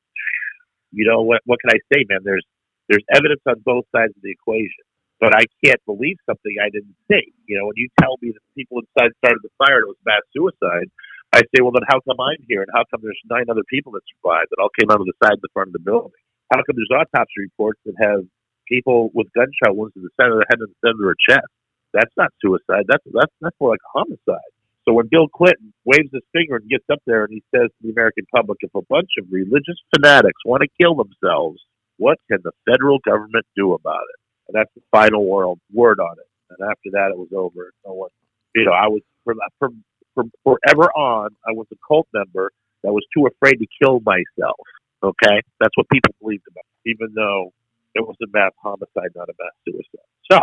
[0.92, 2.20] you know, what, what can I say, man?
[2.24, 2.46] There's,
[2.88, 4.86] there's evidence on both sides of the equation,
[5.20, 7.34] but I can't believe something I didn't see.
[7.44, 10.00] You know, when you tell me that people inside started the fire and it was
[10.06, 10.88] mass suicide,
[11.32, 13.92] I say, well, then how come I'm here and how come there's nine other people
[13.92, 16.16] that survived that all came out of the side of the front of the building?
[16.52, 18.24] How come there's autopsy reports that have
[18.64, 21.20] people with gunshot wounds in the center of the head and the center of their
[21.20, 21.52] chest?
[21.92, 22.88] That's not suicide.
[22.88, 24.52] That's that's that's more like homicide.
[24.88, 27.80] So when Bill Clinton waves his finger and gets up there and he says to
[27.84, 31.60] the American public, if a bunch of religious fanatics want to kill themselves,
[31.98, 34.18] what can the federal government do about it?
[34.48, 36.28] And that's the final word, word on it.
[36.48, 37.72] And after that, it was over.
[37.84, 38.10] No one,
[38.54, 39.84] you know, I was from, from
[40.18, 42.50] from forever on, I was a cult member
[42.82, 44.58] that was too afraid to kill myself.
[45.02, 47.52] Okay, that's what people believed about, even though
[47.94, 50.10] it was a mass homicide, not a mass suicide.
[50.30, 50.40] So,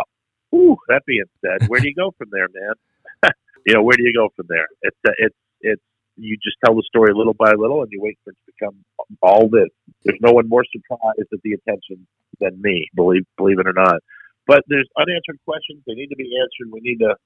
[0.48, 3.32] whew, that being said, where do you go from there, man?
[3.66, 4.68] you know, where do you go from there?
[4.80, 5.82] It's uh, it's it's
[6.16, 8.76] you just tell the story little by little, and you wait for it to become
[9.20, 9.68] all this.
[10.04, 12.06] There's no one more surprised at the attention
[12.40, 14.00] than me, believe believe it or not.
[14.46, 15.82] But there's unanswered questions.
[15.86, 16.72] They need to be answered.
[16.72, 17.16] We need to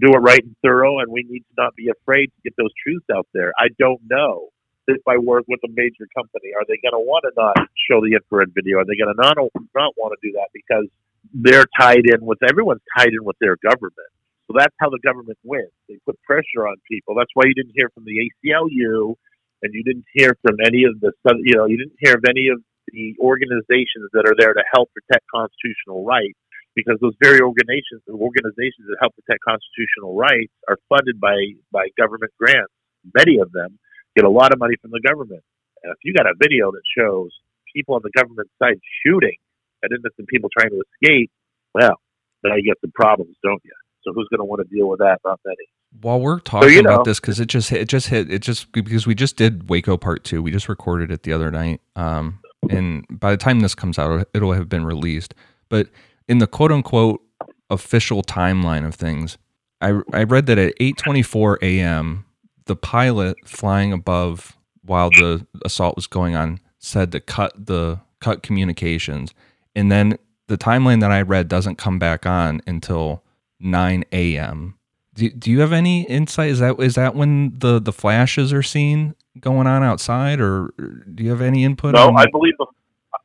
[0.00, 2.72] do it right and thorough, and we need to not be afraid to get those
[2.82, 3.52] truths out there.
[3.58, 4.48] I don't know
[4.88, 7.56] if I work with a major company, are they going to want to not
[7.90, 8.78] show the infrared video?
[8.78, 9.36] Are they going to not
[9.74, 10.86] not want to do that because
[11.34, 14.12] they're tied in with everyone's tied in with their government?
[14.46, 15.74] So that's how the government wins.
[15.88, 17.14] They put pressure on people.
[17.18, 19.14] That's why you didn't hear from the ACLU,
[19.62, 21.10] and you didn't hear from any of the
[21.42, 22.62] you know you didn't hear of any of
[22.94, 26.38] the organizations that are there to help protect constitutional rights
[26.76, 31.34] because those very organizations organizations that help protect constitutional rights are funded by
[31.72, 32.70] by government grants.
[33.16, 33.80] Many of them
[34.14, 35.42] get a lot of money from the government.
[35.82, 37.32] And if you got a video that shows
[37.74, 39.36] people on the government side shooting
[39.82, 41.30] at innocent people trying to escape,
[41.74, 41.96] well,
[42.42, 43.72] then you get some problems, don't you?
[44.04, 45.18] So who's going to want to deal with that?
[45.24, 45.56] Not many.
[46.00, 48.40] While we're talking you know- about this, because it just hit, it just hit, it
[48.40, 50.42] just because we just did Waco Part Two.
[50.42, 54.28] We just recorded it the other night, um, and by the time this comes out,
[54.34, 55.34] it'll have been released.
[55.68, 55.88] But
[56.28, 57.22] in the quote unquote
[57.70, 59.38] official timeline of things,
[59.80, 62.24] I I read that at 8:24 a.m.
[62.66, 68.42] the pilot flying above while the assault was going on said to cut the cut
[68.42, 69.34] communications,
[69.74, 73.22] and then the timeline that I read doesn't come back on until
[73.58, 74.74] 9 a.m.
[75.14, 76.50] Do, do you have any insight?
[76.50, 80.72] Is that is that when the the flashes are seen going on outside, or
[81.14, 81.94] do you have any input?
[81.94, 82.66] No, I believe the,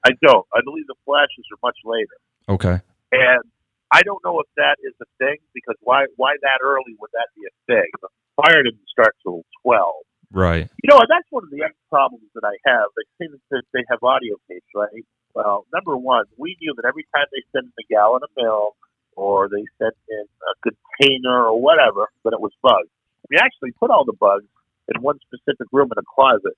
[0.05, 0.45] I don't.
[0.53, 2.15] I believe the flashes are much later.
[2.49, 3.43] okay, And
[3.91, 7.27] I don't know if that is a thing because why why that early would that
[7.35, 7.89] be a thing?
[8.01, 8.07] The
[8.39, 10.07] fire didn't start till twelve.
[10.31, 12.87] right, You know, and that's one of the other problems that I have.
[12.95, 15.03] They say that they have audio tapes, right?
[15.35, 18.75] Well, number one, we knew that every time they sent in a gallon of milk
[19.15, 22.91] or they sent in a container or whatever, that it was bugs.
[23.29, 24.47] We actually put all the bugs
[24.93, 26.55] in one specific room in a closet.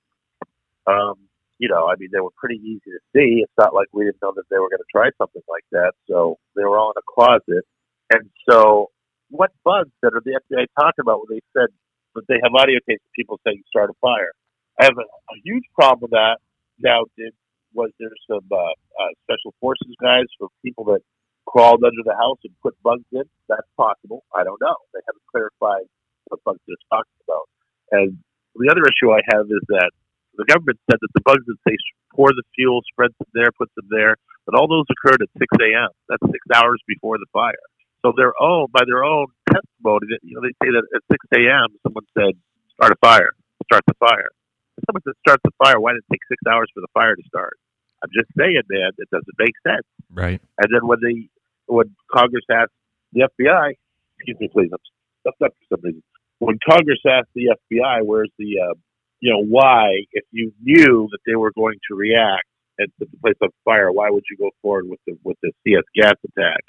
[0.85, 1.17] Um,
[1.59, 3.41] you know, I mean, they were pretty easy to see.
[3.43, 5.93] It's not like we didn't know that they were going to try something like that.
[6.09, 7.65] So they were all in a closet.
[8.11, 8.89] And so,
[9.29, 11.69] what bugs that are the FBI talking about when they said
[12.15, 14.33] that they have audio tapes of people saying start a fire?
[14.79, 16.37] I have a, a huge problem with that.
[16.79, 17.33] Now, did
[17.73, 21.01] was there some uh, uh, special forces guys for people that
[21.45, 23.23] crawled under the house and put bugs in?
[23.49, 24.23] That's possible.
[24.35, 24.75] I don't know.
[24.93, 25.89] They haven't clarified
[26.29, 27.45] what bugs they're talking about.
[27.91, 28.17] And
[28.55, 29.91] the other issue I have is that
[30.35, 31.77] the government said that the bugs that they
[32.13, 35.45] pour the fuel, spreads them there, puts them there, but all those occurred at 6
[35.61, 35.89] a.m.
[36.09, 37.63] That's six hours before the fire.
[38.05, 41.71] So their own, by their own testimony, you know, they say that at 6 a.m.
[41.87, 42.35] someone said,
[42.75, 43.31] "Start a fire,
[43.65, 44.29] start the fire."
[44.77, 47.15] If someone said, "Start the fire," why did it take six hours for the fire
[47.15, 47.55] to start?
[48.03, 49.87] I'm just saying, man, it doesn't make sense.
[50.11, 51.29] right, And then when they,
[51.67, 52.75] when Congress asked
[53.13, 53.79] the FBI,
[54.19, 54.83] excuse me, please, I'm
[55.23, 56.03] stuffed up for some reason.
[56.39, 58.75] When Congress asked the FBI, where's the, uh,
[59.23, 62.43] you know, why, if you knew that they were going to react
[62.75, 65.88] set the place on fire, why would you go forward with the with the CS
[65.95, 66.63] gas attack?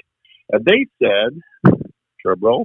[0.53, 1.35] And they said,
[2.23, 2.63] drum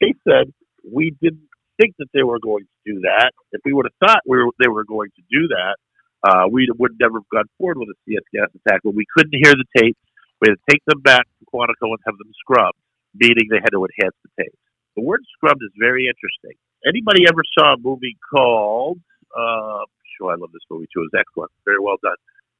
[0.00, 0.54] they said
[0.86, 1.50] we didn't
[1.80, 3.32] think that they were going to do that.
[3.50, 5.74] If we would have thought we were, they were going to do that,
[6.22, 8.82] uh, we would never have gone forward with a CS gas attack.
[8.84, 9.98] But we couldn't hear the tape.
[10.38, 12.78] We had to take them back to Quantico and have them scrubbed,
[13.14, 14.62] meaning they had to enhance the tapes.
[14.94, 16.54] The word scrubbed is very interesting.
[16.86, 19.02] Anybody ever saw a movie called,
[19.36, 19.84] uh,
[20.16, 21.02] sure, I love this movie too.
[21.02, 21.50] It was excellent.
[21.64, 22.16] Very well done.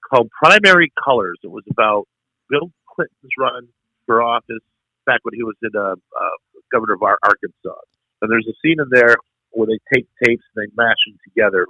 [0.08, 1.38] Called Primary Colors.
[1.42, 2.06] It was about
[2.50, 3.68] Bill Clinton's run
[4.06, 4.64] for office
[5.06, 6.36] back when he was in uh, uh,
[6.70, 7.80] governor of Arkansas.
[8.20, 9.16] And there's a scene in there
[9.50, 11.66] where they take tapes and they mash them together,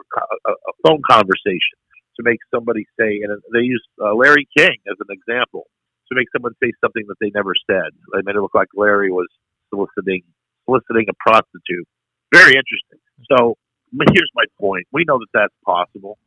[0.46, 1.78] a, a phone conversation
[2.16, 5.66] to make somebody say, and they use uh, Larry King as an example
[6.08, 7.90] to make someone say something that they never said.
[8.12, 9.28] They made it look like Larry was
[9.72, 10.22] soliciting
[10.66, 11.88] soliciting a prostitute.
[12.32, 13.00] Very interesting.
[13.32, 13.56] So
[13.92, 16.18] but here's my point: we know that that's possible.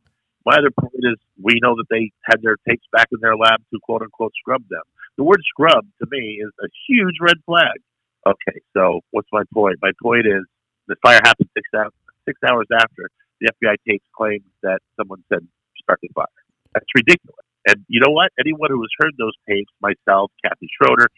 [0.44, 3.58] My other point is we know that they had their tapes back in their lab
[3.74, 4.82] to quote unquote scrub them.
[5.16, 7.82] The word scrub to me is a huge red flag.
[8.26, 9.78] Okay, so what's my point?
[9.82, 10.44] My point is
[10.88, 11.92] the fire happened six hours,
[12.26, 15.46] six hours after the FBI tapes claimed that someone said
[15.82, 16.26] start the fire.
[16.74, 17.46] That's ridiculous.
[17.66, 18.30] And you know what?
[18.38, 21.08] Anyone who has heard those tapes, myself, Kathy Schroeder,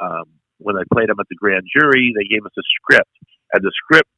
[0.00, 0.26] um,
[0.58, 3.10] when I played them at the grand jury, they gave us a script,
[3.52, 4.08] and the script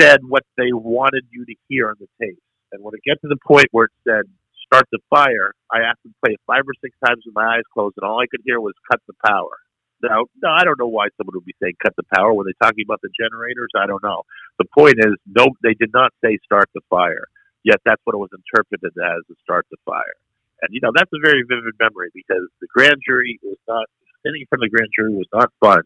[0.00, 2.40] said what they wanted you to hear on the tapes.
[2.72, 4.24] And when it got to the point where it said
[4.66, 7.58] start the fire, I asked them to play it five or six times with my
[7.58, 9.58] eyes closed, and all I could hear was cut the power.
[10.02, 12.32] Now, no, I don't know why someone would be saying cut the power.
[12.32, 13.68] Were they talking about the generators?
[13.76, 14.22] I don't know.
[14.58, 17.28] The point is, no, they did not say start the fire.
[17.64, 20.16] Yet that's what it was interpreted as, to start the fire.
[20.62, 23.84] And you know, that's a very vivid memory because the grand jury was not
[24.24, 25.84] sitting in front of the grand jury was not fun.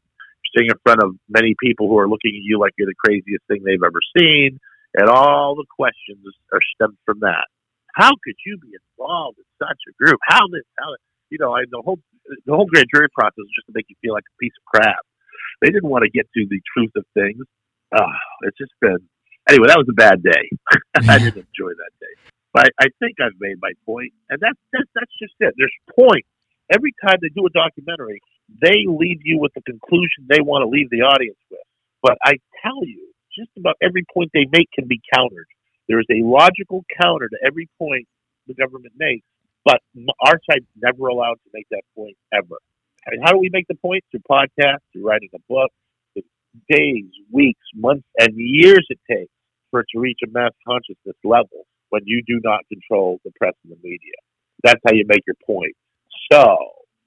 [0.56, 3.66] In front of many people who are looking at you like you're the craziest thing
[3.66, 4.60] they've ever seen,
[4.94, 7.50] and all the questions are stemmed from that.
[7.94, 10.18] How could you be involved in such a group?
[10.22, 10.62] How this?
[10.78, 11.02] How this?
[11.30, 11.52] you know?
[11.52, 11.98] I, the whole
[12.46, 15.02] the whole grand jury process just to make you feel like a piece of crap.
[15.60, 17.42] They didn't want to get to the truth of things.
[17.94, 19.02] Oh, it's just been
[19.48, 19.68] anyway.
[19.68, 20.44] That was a bad day.
[20.94, 22.14] I didn't enjoy that day.
[22.54, 25.54] But I, I think I've made my point, and that's that's that's just it.
[25.58, 26.26] There's point.
[26.72, 30.68] Every time they do a documentary, they leave you with the conclusion they want to
[30.68, 31.60] leave the audience with.
[32.02, 35.46] But I tell you, just about every point they make can be countered.
[35.88, 38.06] There is a logical counter to every point
[38.46, 39.24] the government makes,
[39.64, 39.80] but
[40.20, 42.58] our side's never allowed to make that point ever.
[43.06, 44.04] And how do we make the point?
[44.10, 45.70] Through podcasts, through writing a book,
[46.14, 46.22] the
[46.68, 49.32] days, weeks, months, and years it takes
[49.70, 53.54] for it to reach a mass consciousness level when you do not control the press
[53.64, 54.16] and the media.
[54.62, 55.74] That's how you make your point.
[56.32, 56.56] So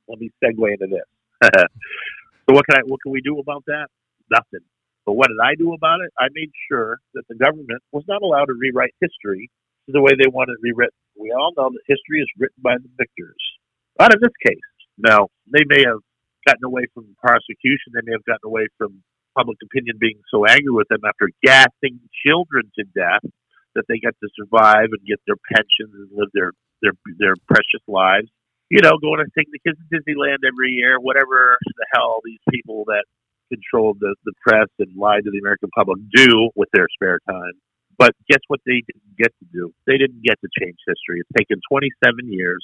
[0.07, 1.05] let me segue into this.
[1.53, 3.87] so what can I what can we do about that?
[4.31, 4.65] Nothing.
[5.05, 6.11] But what did I do about it?
[6.19, 9.49] I made sure that the government was not allowed to rewrite history
[9.87, 10.99] the way they want it rewritten.
[11.15, 13.39] We all know that history is written by the victors.
[13.99, 14.67] Not in this case.
[14.97, 16.03] Now, they may have
[16.45, 17.95] gotten away from prosecution.
[17.95, 19.01] They may have gotten away from
[19.37, 23.23] public opinion being so angry with them after gassing children to death
[23.75, 27.83] that they get to survive and get their pensions and live their their their precious
[27.87, 28.27] lives.
[28.69, 32.41] You know, going and taking the kids to Disneyland every year, whatever the hell these
[32.51, 33.05] people that
[33.47, 37.53] control the, the press and lie to the American public do with their spare time.
[37.97, 39.73] But guess what they didn't get to do?
[39.87, 41.23] They didn't get to change history.
[41.23, 42.63] It's taken 27 years,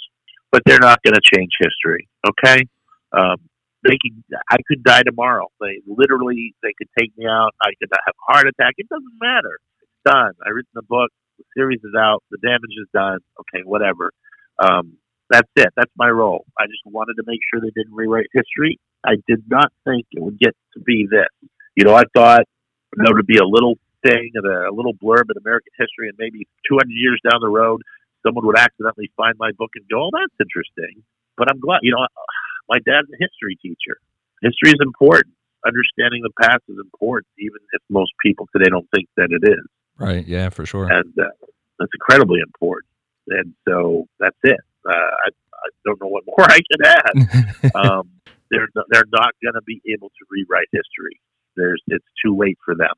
[0.52, 2.08] but they're not going to change history.
[2.28, 2.68] Okay?
[3.12, 3.38] Um,
[3.84, 4.24] they can.
[4.50, 5.48] I could die tomorrow.
[5.60, 7.52] They literally, they could take me out.
[7.62, 8.76] I could have a heart attack.
[8.78, 9.60] It doesn't matter.
[9.82, 10.32] It's done.
[10.46, 11.10] I written the book.
[11.38, 12.24] The series is out.
[12.32, 13.20] The damage is done.
[13.42, 14.12] Okay, whatever.
[14.64, 14.98] Um,
[15.30, 15.70] that's it.
[15.76, 16.46] That's my role.
[16.60, 18.80] I just wanted to make sure they didn't rewrite history.
[19.06, 21.32] I did not think it would get to be this.
[21.76, 22.44] You know, I thought
[22.96, 26.88] there would be a little thing, a little blurb in American history, and maybe 200
[26.92, 27.82] years down the road,
[28.26, 31.04] someone would accidentally find my book and go, "Oh, that's interesting."
[31.38, 31.80] But I'm glad.
[31.82, 32.06] You know,
[32.70, 34.00] my dad's a history teacher.
[34.42, 35.34] History is important.
[35.66, 39.66] Understanding the past is important, even if most people today don't think that it is.
[39.98, 40.28] Right.
[40.28, 40.92] Yeah, for sure.
[40.92, 41.32] And uh,
[41.80, 42.92] that's incredibly important.
[43.30, 44.60] And so that's it.
[44.88, 47.72] Uh, I, I don't know what more I can add.
[47.76, 48.10] um,
[48.54, 51.20] they're they're not going to be able to rewrite history.
[51.56, 52.94] There's it's too late for them.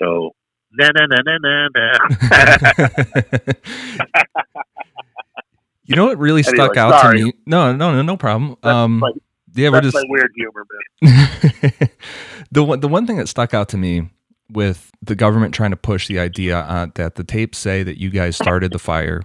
[0.00, 0.30] So
[0.72, 2.88] na na na na na na.
[5.84, 7.18] you know what really stuck out sorry.
[7.18, 7.32] to me?
[7.46, 8.56] No, no, no, no problem.
[8.62, 9.12] That's um, my-
[9.54, 10.66] yeah, we're just weird humor,
[11.02, 11.72] man.
[12.52, 14.10] the one the one thing that stuck out to me
[14.50, 18.10] with the government trying to push the idea uh, that the tapes say that you
[18.10, 19.22] guys started the fire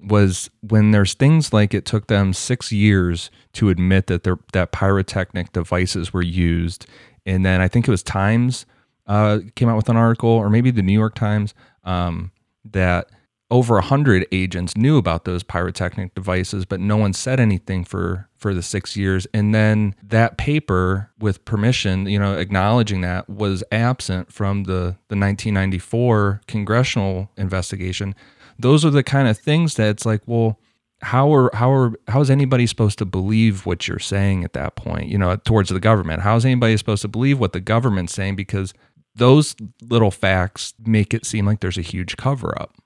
[0.00, 4.72] was when there's things like it took them six years to admit that their that
[4.72, 6.86] pyrotechnic devices were used,
[7.24, 8.66] and then I think it was Times
[9.06, 12.30] uh, came out with an article, or maybe the New York Times, um,
[12.64, 13.10] that
[13.50, 18.28] over a hundred agents knew about those pyrotechnic devices, but no one said anything for
[18.36, 19.26] for the six years.
[19.34, 25.16] And then that paper, with permission, you know, acknowledging that was absent from the the
[25.16, 28.14] 1994 congressional investigation.
[28.62, 30.58] Those are the kind of things that it's like, well,
[31.02, 34.76] how are how are how is anybody supposed to believe what you're saying at that
[34.76, 35.08] point?
[35.08, 36.22] You know, towards the government.
[36.22, 38.36] How is anybody supposed to believe what the government's saying?
[38.36, 38.72] Because
[39.14, 42.76] those little facts make it seem like there's a huge cover up.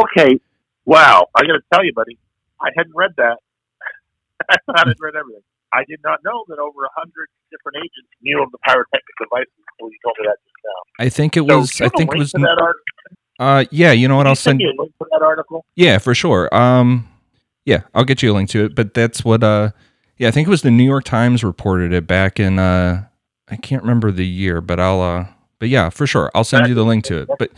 [0.00, 0.38] Okay.
[0.84, 1.26] Wow.
[1.34, 2.18] I got to tell you, buddy,
[2.60, 3.38] I hadn't read that.
[4.50, 5.42] I hadn't read everything.
[5.72, 9.52] I did not know that over a hundred different agents knew of the pyrotechnic devices
[9.72, 11.04] until you told me that just now.
[11.04, 11.80] I think it was.
[11.80, 12.32] I think it was.
[12.32, 13.15] that article.
[13.38, 13.92] Uh, yeah.
[13.92, 14.26] You know what?
[14.26, 14.60] I'll send.
[14.60, 15.64] you a link to that article.
[15.74, 16.54] Yeah, for sure.
[16.54, 17.08] Um,
[17.64, 18.74] yeah, I'll get you a link to it.
[18.74, 19.42] But that's what.
[19.42, 19.70] Uh,
[20.18, 22.58] yeah, I think it was the New York Times reported it back in.
[22.58, 23.04] Uh,
[23.48, 25.00] I can't remember the year, but I'll.
[25.00, 25.26] Uh,
[25.58, 27.28] but yeah, for sure, I'll send you the link to it.
[27.38, 27.50] But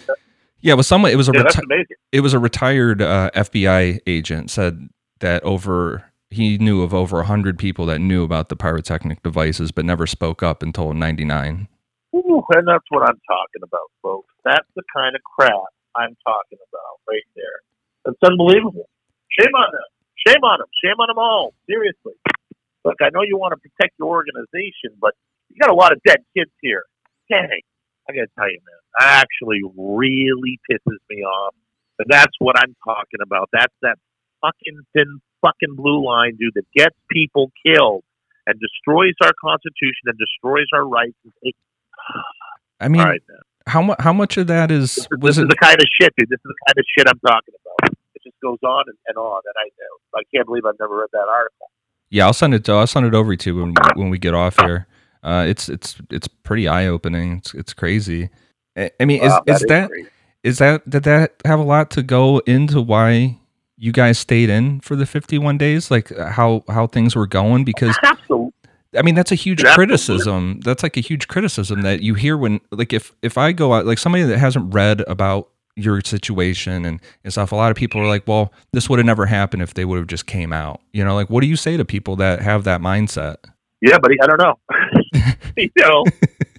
[0.60, 1.12] yeah, it was someone.
[1.12, 1.32] It was a.
[1.32, 4.88] Yeah, reti- it was a retired uh, FBI agent said
[5.20, 9.84] that over he knew of over 100 people that knew about the pyrotechnic devices but
[9.84, 11.68] never spoke up until 99
[12.14, 14.32] Ooh, and that's what I'm talking about, folks.
[14.44, 15.52] That's the kind of crap
[15.98, 17.58] I'm talking about right there.
[18.06, 18.88] It's unbelievable.
[19.34, 19.88] Shame on them.
[20.26, 20.70] Shame on them.
[20.78, 21.54] Shame on them all.
[21.66, 22.14] Seriously.
[22.84, 25.14] Look, I know you want to protect your organization, but
[25.50, 26.84] you got a lot of dead kids here.
[27.28, 27.62] Dang.
[28.08, 31.54] I got to tell you, man, that actually really pisses me off.
[31.98, 33.50] And that's what I'm talking about.
[33.52, 33.98] That's that
[34.40, 38.04] fucking thin fucking blue line, dude, that gets people killed
[38.46, 41.16] and destroys our Constitution and destroys our rights.
[42.80, 43.20] i mean all right.
[43.68, 45.86] How much how much of that is This, was this it is the kind of
[46.00, 46.28] shit, dude.
[46.28, 47.94] This is the kind of shit I'm talking about.
[48.14, 51.08] It just goes on and, and on, and I I can't believe I've never read
[51.12, 51.70] that article.
[52.10, 54.34] yeah i'll send it to i'll send it over to you when, when we get
[54.34, 54.86] off here
[55.22, 58.30] uh it's it's it's pretty eye-opening it's it's crazy
[58.76, 59.90] i, I mean is, Wow, is is that
[60.42, 63.38] is that did that have a lot to go into why
[63.76, 67.96] you guys stayed in for the 51 days like how how things were going because
[68.02, 68.52] absolutely?
[68.96, 70.60] I mean, that's a huge criticism.
[70.60, 73.86] That's like a huge criticism that you hear when, like, if if I go out,
[73.86, 78.00] like somebody that hasn't read about your situation and, and stuff, a lot of people
[78.00, 80.80] are like, well, this would have never happened if they would have just came out.
[80.92, 83.36] You know, like, what do you say to people that have that mindset?
[83.80, 84.16] Yeah, buddy.
[84.20, 84.54] I don't know.
[85.56, 86.04] you know,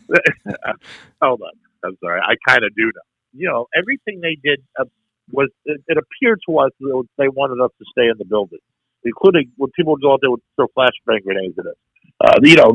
[1.21, 1.51] Hold on.
[1.83, 2.21] I'm sorry.
[2.21, 3.07] I kind of do know.
[3.33, 4.85] You know, everything they did uh,
[5.31, 8.59] was, it, it appeared to us that they wanted us to stay in the building,
[9.03, 11.79] including when people would go out there with throw flashbang grenades at us.
[12.21, 12.73] Uh, you know,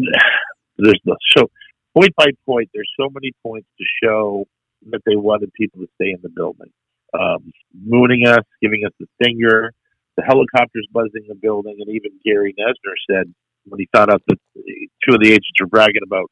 [0.78, 1.51] there's the, so
[1.97, 4.47] point by point, there's so many points to show
[4.90, 6.70] that they wanted people to stay in the building.
[7.18, 9.72] Um, mooning us, giving us the finger,
[10.16, 13.32] the helicopters buzzing the building, and even Gary Noesner said
[13.66, 16.30] when he found out that two of the agents were bragging about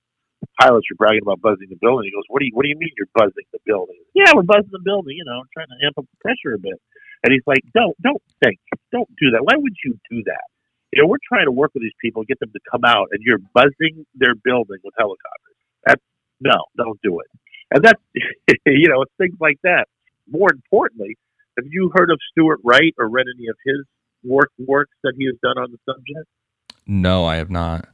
[0.61, 2.11] pilots were bragging about buzzing the building.
[2.11, 4.43] He goes, "What do you What do you mean you're buzzing the building?" Yeah, we're
[4.43, 5.17] buzzing the building.
[5.17, 6.79] You know, trying to amp up the pressure a bit.
[7.23, 8.59] And he's like, "Don't, don't think,
[8.91, 9.45] don't do that.
[9.45, 10.47] Why would you do that?
[10.93, 13.23] You know, we're trying to work with these people, get them to come out, and
[13.23, 15.57] you're buzzing their building with helicopters.
[15.87, 16.03] That's
[16.41, 17.27] no, don't do it.
[17.73, 18.01] And that's
[18.67, 19.87] you know, it's things like that.
[20.29, 21.17] More importantly,
[21.57, 23.87] have you heard of Stuart Wright or read any of his
[24.25, 26.29] work works that he has done on the subject?
[26.87, 27.89] No, I have not.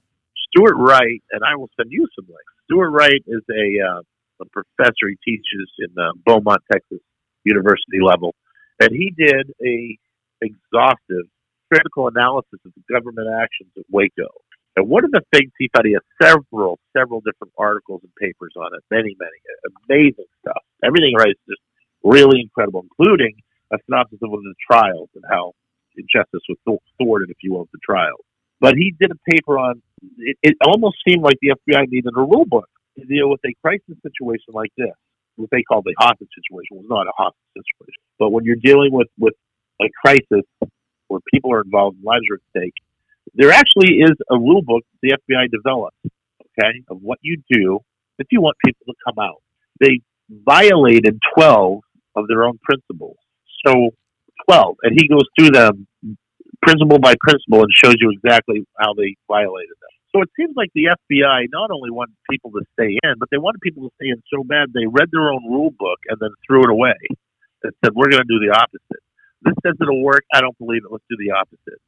[0.50, 2.52] Stuart Wright, and I will send you some links.
[2.64, 4.00] Stuart Wright is a, uh,
[4.42, 5.08] a professor.
[5.08, 7.00] He teaches in uh, Beaumont, Texas,
[7.44, 8.34] university level,
[8.80, 9.98] and he did a
[10.40, 11.26] exhaustive
[11.72, 14.28] critical analysis of the government actions at Waco.
[14.76, 18.52] And one of the things he found, he has several, several different articles and papers
[18.56, 19.38] on it, many, many,
[19.88, 20.62] amazing stuff.
[20.84, 21.64] Everything he writes is just
[22.04, 23.34] really incredible, including
[23.72, 25.52] a synopsis of one of the trials and how
[26.06, 28.22] justice was thwarted, if you will, the trials.
[28.60, 29.82] But he did a paper on
[30.18, 33.54] it, it almost seemed like the FBI needed a rule book to deal with a
[33.62, 34.94] crisis situation like this.
[35.36, 38.02] What they call the hostage situation was not a hostage situation.
[38.18, 39.34] But when you're dealing with, with
[39.80, 40.46] a crisis
[41.08, 42.74] where people are involved and lives are at stake,
[43.34, 47.80] there actually is a rule book the FBI developed, okay, of what you do
[48.18, 49.42] if you want people to come out.
[49.80, 50.00] They
[50.30, 51.80] violated 12
[52.16, 53.16] of their own principles.
[53.66, 53.90] So
[54.48, 55.86] 12, and he goes through them
[56.62, 59.94] principle by principle and shows you exactly how they violated them.
[60.14, 63.36] So it seems like the FBI not only wanted people to stay in, but they
[63.36, 66.30] wanted people to stay in so bad they read their own rule book and then
[66.46, 66.96] threw it away
[67.62, 69.02] and said, "We're going to do the opposite."
[69.42, 70.24] This says it'll work.
[70.32, 70.90] I don't believe it.
[70.90, 71.80] Let's do the opposite.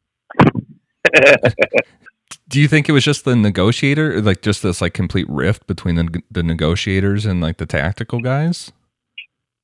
[2.49, 5.97] do you think it was just the negotiator, like just this like complete rift between
[5.97, 8.73] the the negotiators and like the tactical guys?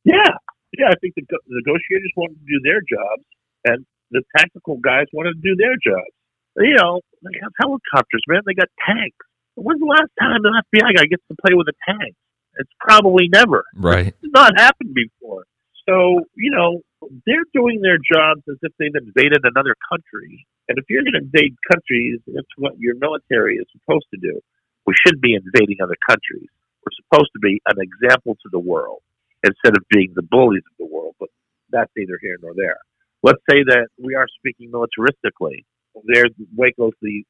[0.04, 0.38] Yeah,
[0.78, 0.88] yeah.
[0.88, 3.24] I think the, the negotiators wanted to do their jobs,
[3.64, 6.14] and the tactical guys wanted to do their jobs.
[6.56, 8.42] You know, they have helicopters, man.
[8.46, 9.26] They got tanks.
[9.56, 12.14] When's the last time an FBI guy gets to play with a tank?
[12.58, 13.64] It's probably never.
[13.74, 14.08] Right.
[14.08, 15.44] It's not happened before.
[15.88, 16.82] So, you know,
[17.26, 20.46] they're doing their jobs as if they've invaded another country.
[20.68, 24.40] And if you're going to invade countries, that's what your military is supposed to do.
[24.86, 26.50] We shouldn't be invading other countries.
[26.82, 29.02] We're supposed to be an example to the world
[29.44, 31.14] instead of being the bullies of the world.
[31.20, 31.30] But
[31.70, 32.78] that's neither here nor there
[33.26, 35.64] let's say that we are speaking militaristically.
[36.04, 37.24] There's Waco's the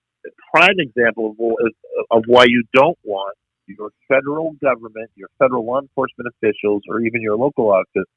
[0.53, 1.73] prime example of,
[2.11, 3.37] of why you don't want
[3.67, 8.09] your federal government, your federal law enforcement officials, or even your local office,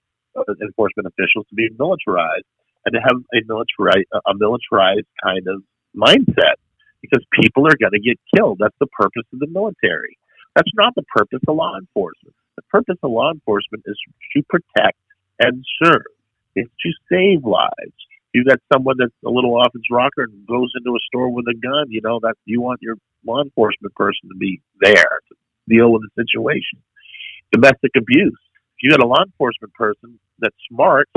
[0.62, 2.46] enforcement officials to be militarized
[2.86, 5.64] and to have a militarized, a militarized kind of
[5.96, 6.58] mindset
[7.02, 8.60] because people are going to get killed.
[8.60, 10.18] That's the purpose of the military.
[10.56, 12.36] That's not the purpose of law enforcement.
[12.56, 13.98] The purpose of law enforcement is
[14.36, 14.98] to protect
[15.40, 16.12] and serve.
[16.56, 17.96] It's to save lives.
[18.34, 21.46] You got someone that's a little off its rocker and goes into a store with
[21.48, 21.88] a gun.
[21.90, 25.36] You know that you want your law enforcement person to be there to
[25.68, 26.80] deal with the situation.
[27.52, 28.38] Domestic abuse.
[28.82, 31.10] You got a law enforcement person that's smart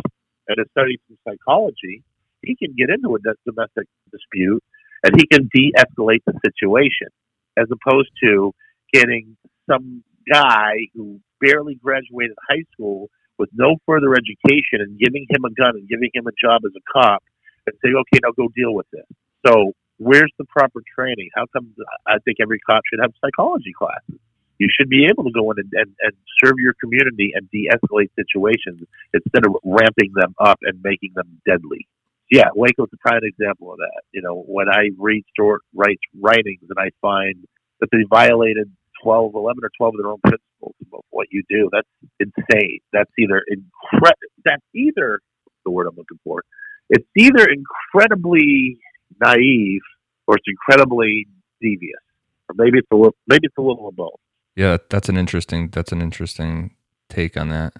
[0.48, 2.02] and has studied some psychology,
[2.42, 4.62] he can get into a domestic dispute
[5.04, 7.08] and he can de-escalate the situation,
[7.56, 8.52] as opposed to
[8.92, 9.36] getting
[9.70, 10.02] some
[10.32, 13.08] guy who barely graduated high school
[13.38, 16.72] with no further education and giving him a gun and giving him a job as
[16.76, 17.22] a cop
[17.66, 19.06] and say, okay, now go deal with this.
[19.46, 21.30] So where's the proper training?
[21.34, 21.74] How come
[22.06, 24.20] I think every cop should have psychology classes?
[24.62, 28.14] You should be able to go in and, and, and serve your community and de-escalate
[28.14, 31.88] situations instead of ramping them up and making them deadly.
[32.30, 34.02] Yeah, Waco's a prime example of that.
[34.12, 37.42] You know, when I read Stuart Wright's writings and I find
[37.80, 38.70] that they violated
[39.02, 41.68] 12, 11 or 12 of their own principles of what you do.
[41.72, 41.88] That's
[42.20, 42.78] insane.
[42.92, 44.30] That's either incredible.
[44.44, 45.18] That's either
[45.64, 46.44] the word I'm looking for.
[46.88, 48.78] It's either incredibly
[49.20, 49.82] naive
[50.28, 51.26] or it's incredibly
[51.60, 52.00] devious,
[52.48, 54.20] or maybe it's a little, maybe it's a little of both.
[54.56, 55.68] Yeah, that's an interesting.
[55.70, 56.74] That's an interesting
[57.08, 57.74] take on that.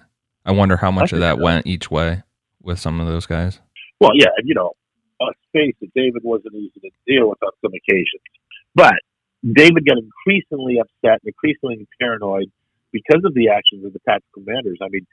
[0.45, 1.43] I wonder how much of that so.
[1.43, 2.23] went each way
[2.61, 3.59] with some of those guys.
[3.99, 4.73] Well, yeah, and you know,
[5.19, 8.23] let's face it, David wasn't easy to deal with on some occasions,
[8.75, 8.95] but
[9.43, 12.51] David got increasingly upset and increasingly paranoid
[12.91, 14.79] because of the actions of the tactical commanders.
[14.81, 15.05] I mean,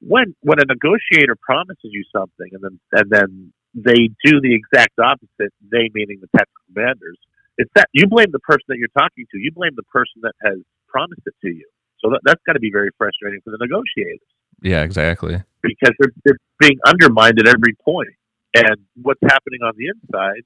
[0.00, 4.98] when when a negotiator promises you something and then and then they do the exact
[4.98, 7.18] opposite, they meaning the tactical commanders,
[7.56, 9.38] it's that you blame the person that you're talking to.
[9.38, 10.58] You blame the person that has
[10.88, 11.68] promised it to you.
[12.00, 14.26] So that, that's got to be very frustrating for the negotiators
[14.62, 15.42] Yeah, exactly.
[15.62, 18.14] because they're, they're being undermined at every point.
[18.54, 20.42] And what's happening on the inside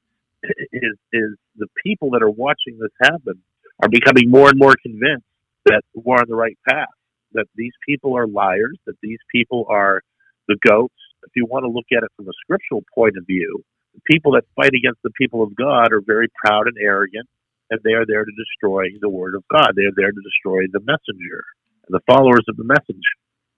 [0.72, 3.40] is is the people that are watching this happen
[3.82, 5.26] are becoming more and more convinced
[5.66, 6.88] that we're on the right path.
[7.34, 8.76] That these people are liars.
[8.86, 10.03] That these people are
[10.49, 10.95] the goats.
[11.24, 13.62] If you want to look at it from a scriptural point of view,
[13.95, 17.28] the people that fight against the people of God are very proud and arrogant,
[17.72, 19.72] and they are there to destroy the word of God.
[19.72, 21.40] They are there to destroy the messenger
[21.88, 23.06] and the followers of the message.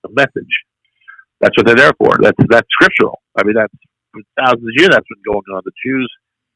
[0.06, 0.54] The message.
[1.42, 2.14] That's what they're there for.
[2.22, 3.18] That's that's scriptural.
[3.34, 3.74] I mean, that's
[4.14, 5.66] for thousands of years that's been going on.
[5.66, 6.06] The Jews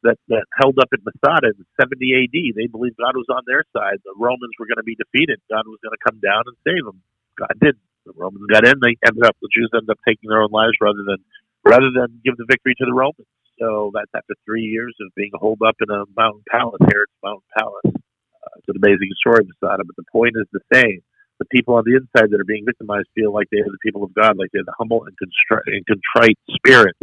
[0.06, 3.66] that, that held up at Masada in 70 AD, they believed God was on their
[3.74, 3.98] side.
[4.06, 5.42] The Romans were going to be defeated.
[5.50, 7.02] God was going to come down and save them.
[7.34, 7.82] God didn't.
[8.06, 8.78] The Romans got in.
[8.78, 9.34] They ended up.
[9.42, 11.18] The Jews ended up taking their own lives rather than
[11.66, 13.26] rather than give the victory to the Romans.
[13.60, 16.80] So that's after three years of being holed up in a mountain palace.
[16.90, 17.92] Herod's mountain palace.
[17.94, 19.84] Uh, it's an amazing story, Masada.
[19.84, 21.00] But the point is the same.
[21.38, 24.04] The people on the inside that are being victimized feel like they are the people
[24.04, 26.98] of God, like they're the humble and, constri- and contrite spirits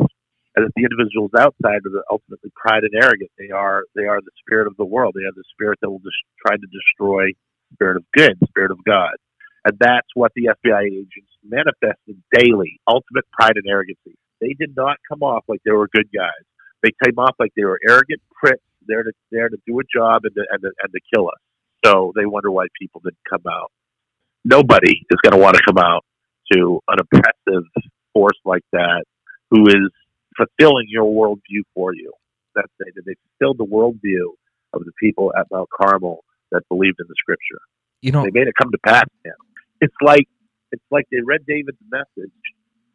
[0.55, 3.31] and that the individuals outside are the ultimately pride and arrogant.
[3.37, 5.15] They are they are the spirit of the world.
[5.15, 7.31] They are the spirit that will just try to destroy
[7.73, 9.15] spirit of good, spirit of God.
[9.65, 12.79] And that's what the FBI agents manifested daily.
[12.87, 14.15] Ultimate pride and arrogancy.
[14.45, 16.45] They did not come off like they were good guys.
[16.83, 20.21] They came off like they were arrogant pricks there to there to do a job
[20.25, 21.41] and to, and to, and to kill us.
[21.83, 23.71] So they wonder why people didn't come out.
[24.43, 26.05] Nobody is going to want to come out
[26.53, 27.63] to an oppressive
[28.13, 29.05] force like that
[29.49, 29.89] who is
[30.37, 32.13] fulfilling your worldview for you.
[32.53, 34.29] That's they they fulfilled the worldview
[34.73, 37.61] of the people at Mount Carmel that believed in the scripture.
[38.01, 39.05] You know, They made it come to pass.
[39.25, 39.31] Now.
[39.81, 40.27] It's like
[40.71, 42.31] it's like they read David's message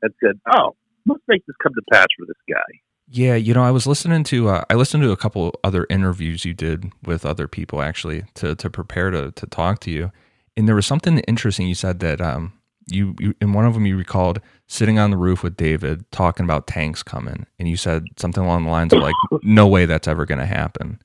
[0.03, 0.77] and said, "Oh,
[1.07, 2.81] let's make this come to pass for this guy."
[3.13, 6.45] Yeah, you know, I was listening to uh, I listened to a couple other interviews
[6.45, 10.13] you did with other people actually to to prepare to to talk to you,
[10.57, 12.53] and there was something interesting you said that um
[12.87, 16.45] you, you in one of them you recalled sitting on the roof with David talking
[16.45, 20.09] about tanks coming, and you said something along the lines of like, "No way that's
[20.09, 21.01] ever going to happen,"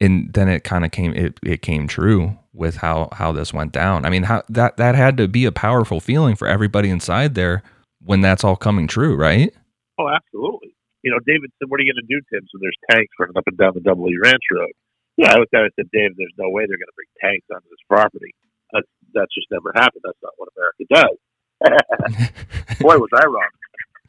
[0.00, 3.72] and then it kind of came it it came true with how how this went
[3.72, 4.04] down.
[4.04, 7.62] I mean, how that that had to be a powerful feeling for everybody inside there
[8.04, 9.52] when that's all coming true, right?
[9.98, 10.74] Oh, absolutely.
[11.02, 13.36] You know, David said, "What are you going to do, Tim?" So there's tanks running
[13.36, 14.72] up and down the Double E Ranch Road.
[15.16, 17.12] Yeah, I looked at it and said, "Dave, there's no way they're going to bring
[17.20, 18.32] tanks onto this property.
[18.72, 20.04] That's that's just never happened.
[20.04, 21.16] That's not what America does."
[22.80, 23.52] Boy, was I wrong.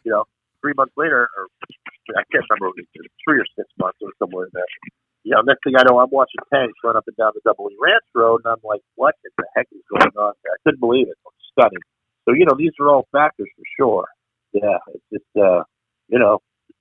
[0.03, 0.23] You know,
[0.59, 1.47] three months later, or
[2.15, 4.71] I can't remember, it was three or six months or somewhere in there.
[5.23, 7.67] You know, next thing I know, I'm watching tanks run up and down the Double
[7.71, 10.53] E Ranch Road, and I'm like, "What in the heck is going on?" there?
[10.55, 11.15] I couldn't believe it.
[11.15, 11.83] It was stunning.
[12.31, 14.07] So you know, these are all factors for sure.
[14.53, 15.63] Yeah, it's just uh,
[16.07, 16.39] you know,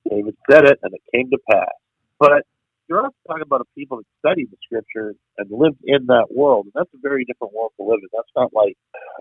[0.09, 1.75] David said it, and it came to pass.
[2.21, 2.47] But
[2.89, 6.67] you're also talking about a people that studied the scripture and lived in that world,
[6.67, 8.09] and that's a very different world to live in.
[8.13, 8.77] That's not like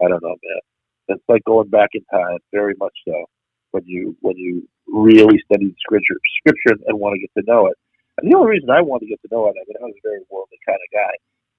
[0.05, 0.61] I don't know, man.
[1.07, 3.25] It's like going back in time, very much so.
[3.71, 7.65] When you when you really study the scripture, scripture and want to get to know
[7.67, 7.77] it.
[8.21, 9.95] And the only reason I wanted to get to know it, I mean, I was
[9.97, 11.13] a very worldly kind of guy.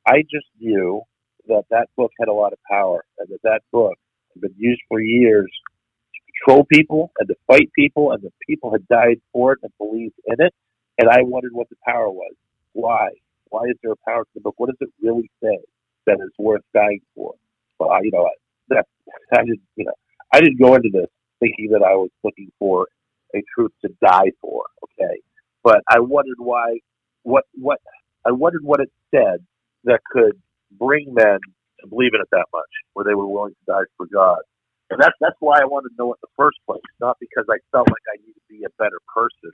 [0.06, 1.02] I just knew
[1.48, 3.98] that that book had a lot of power, and that that book
[4.34, 5.50] had been used for years
[6.14, 9.72] to control people and to fight people, and the people had died for it and
[9.78, 10.54] believed in it.
[10.98, 12.34] And I wondered what the power was.
[12.72, 13.10] Why?
[13.50, 14.54] Why is there a power to the book?
[14.58, 15.58] What does it really say
[16.06, 17.34] that is worth dying for?
[17.80, 18.28] Well, I- you know,
[18.70, 18.86] that
[19.32, 19.94] I didn't, you know,
[20.32, 21.08] I didn't go into this
[21.40, 22.88] thinking that I was looking for
[23.34, 24.64] a truth to die for.
[24.84, 25.20] Okay,
[25.64, 26.78] but I wondered why,
[27.24, 27.80] what, what,
[28.26, 29.44] I wondered what it said
[29.84, 30.40] that could
[30.78, 31.38] bring men
[31.84, 34.42] to believe in it that much, where they were willing to die for God.
[34.90, 37.46] And that's that's why I wanted to know it in the first place, not because
[37.46, 39.50] I felt like I needed to be a better person.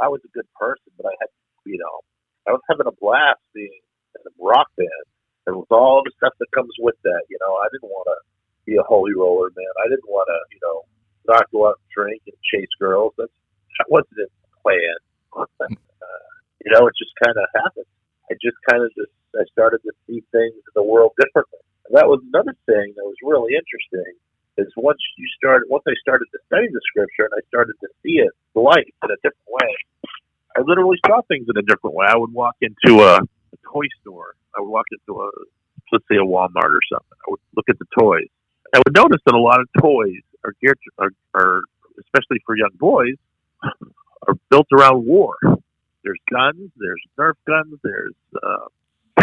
[0.00, 1.30] I was a good person, but I had,
[1.68, 1.96] you know,
[2.48, 3.84] I was having a blast being
[4.16, 5.06] in a rock band,
[5.46, 8.18] and with all the stuff that comes with that, you know, I didn't want to
[8.64, 9.74] be a holy roller, man.
[9.84, 10.88] I didn't want to, you know,
[11.28, 13.12] not go out and drink and chase girls.
[13.18, 13.32] That's
[13.78, 14.96] that wasn't in the plan.
[15.36, 16.26] uh,
[16.64, 17.90] you know, it just kind of happened.
[18.30, 21.60] I just kind of just I started to see things in the world differently.
[21.86, 24.14] And that was another thing that was really interesting.
[24.56, 27.88] Is once you started, once I started to study the scripture and I started to
[28.02, 29.72] see it life in a different way,
[30.56, 32.06] I literally saw things in a different way.
[32.08, 34.38] I would walk into a, a toy store.
[34.56, 35.28] I would walk into a,
[35.90, 37.18] let's say, a Walmart or something.
[37.26, 38.30] I would look at the toys.
[38.72, 41.62] I would notice that a lot of toys are geared, are, are
[41.98, 43.18] especially for young boys,
[43.62, 45.34] are built around war.
[46.04, 48.66] There's guns, there's Nerf guns, there's uh,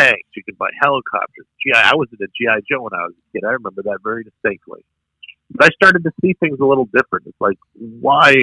[0.02, 0.30] tanks.
[0.36, 1.46] You can buy helicopters.
[1.62, 1.74] GI.
[1.74, 3.46] I was in a GI Joe when I was a kid.
[3.46, 4.84] I remember that very distinctly.
[5.52, 7.28] But I started to see things a little different.
[7.28, 8.34] It's like, why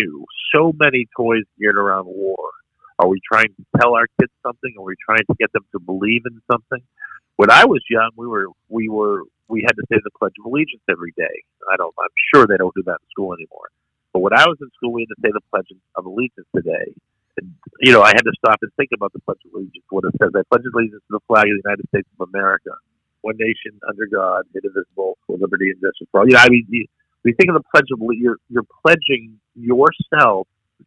[0.55, 2.51] so many toys geared around war?
[2.99, 4.75] Are we trying to tell our kids something?
[4.79, 6.83] Are we trying to get them to believe in something?
[7.39, 10.45] when I was young, we were we were we had to say the Pledge of
[10.45, 11.43] Allegiance every day.
[11.73, 11.95] I don't.
[11.99, 13.71] I'm sure they don't do that in school anymore.
[14.13, 16.93] But when I was in school, we had to say the Pledge of Allegiance today.
[17.81, 19.85] You know, I had to stop and think about the Pledge of Allegiance.
[19.91, 22.71] What it says, I pledge allegiance to the flag of the United States of America,
[23.23, 26.27] one nation under God, indivisible, with liberty and justice for all.
[26.29, 26.87] You know, I mean, you,
[27.25, 30.47] you think of the Pledge of Allegiance, you're, you're pledging yourself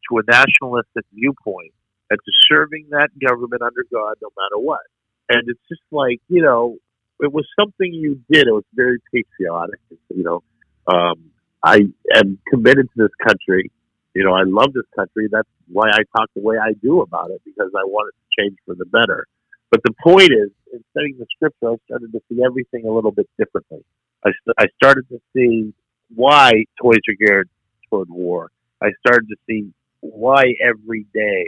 [0.09, 1.73] to a nationalistic viewpoint
[2.09, 4.81] and to serving that government under God no matter what.
[5.29, 6.77] And it's just like, you know,
[7.21, 8.47] it was something you did.
[8.47, 9.79] It was very patriotic.
[10.09, 10.43] You know,
[10.87, 11.31] um,
[11.63, 13.71] I am committed to this country.
[14.13, 15.27] You know, I love this country.
[15.31, 18.43] That's why I talk the way I do about it because I want it to
[18.43, 19.25] change for the better.
[19.71, 23.11] But the point is, in studying the scripture, I started to see everything a little
[23.11, 23.85] bit differently.
[24.25, 25.73] I, st- I started to see
[26.13, 26.51] why
[26.81, 27.49] toys are geared
[27.89, 28.51] toward war.
[28.81, 31.45] I started to see why every day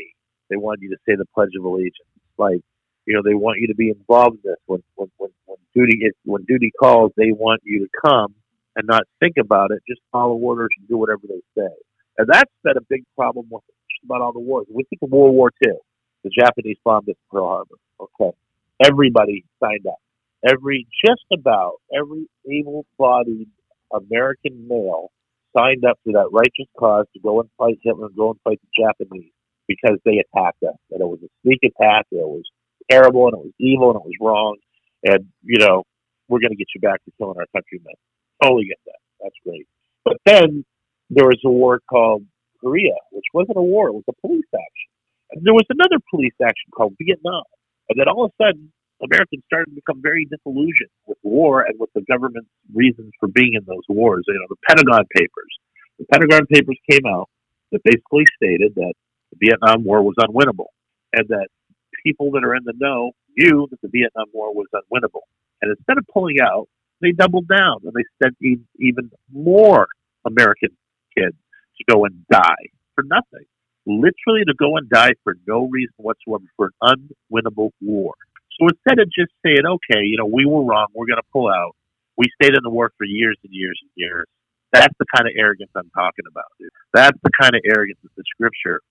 [0.50, 1.94] they want you to say the Pledge of Allegiance.
[2.38, 2.62] Like,
[3.06, 4.60] you know, they want you to be involved in this.
[4.68, 8.34] When when when, when duty is, when duty calls, they want you to come
[8.78, 9.82] and not think about it.
[9.88, 11.74] Just follow orders and do whatever they say.
[12.18, 13.64] And that's been a big problem with
[14.06, 14.68] about all the wars.
[14.70, 15.74] We think of World War II,
[16.24, 17.76] the Japanese bombed at Pearl Harbor.
[18.00, 18.36] Okay,
[18.84, 20.00] everybody signed up.
[20.46, 23.48] Every just about every able-bodied
[23.94, 25.12] American male
[25.56, 28.60] signed up for that righteous cause to go and fight Hitler and go and fight
[28.62, 29.32] the Japanese
[29.68, 30.76] because they attacked us.
[30.92, 32.08] And it was a sneak attack.
[32.12, 32.44] And it was
[32.90, 34.58] terrible and it was evil and it was wrong.
[35.06, 35.84] And, you know,
[36.28, 37.94] we're going to get you back to killing our countrymen.
[38.42, 39.00] Totally get that.
[39.22, 39.68] That's great.
[40.04, 40.66] But then
[41.10, 42.26] there was a war called
[42.60, 44.90] Korea, which wasn't a war, it was a police action.
[45.32, 47.44] And there was another police action called Vietnam.
[47.90, 48.72] And then all of a sudden,
[49.04, 53.54] Americans started to become very disillusioned with war and with the government's reasons for being
[53.54, 54.24] in those wars.
[54.28, 55.54] You know, the Pentagon Papers.
[56.00, 57.30] The Pentagon Papers came out
[57.72, 58.94] that basically stated that
[59.32, 60.72] the Vietnam War was unwinnable
[61.12, 61.48] and that
[62.06, 65.26] people that are in the know knew that the Vietnam War was unwinnable.
[65.62, 66.68] And instead of pulling out,
[67.02, 68.38] they doubled down and they sent
[68.80, 69.88] even more
[70.26, 70.70] American
[71.18, 71.38] kids
[71.78, 73.46] to go and die for nothing.
[73.86, 76.96] Literally to go and die for no reason whatsoever for an
[77.32, 78.14] unwinnable war.
[78.60, 81.50] So instead of just saying, okay, you know, we were wrong, we're going to pull
[81.50, 81.76] out,
[82.18, 84.26] we stayed in the war for years and years and years.
[84.72, 86.46] That's the kind of arrogance I'm talking about.
[86.60, 86.70] Dude.
[86.94, 88.82] That's the kind of arrogance that the scripture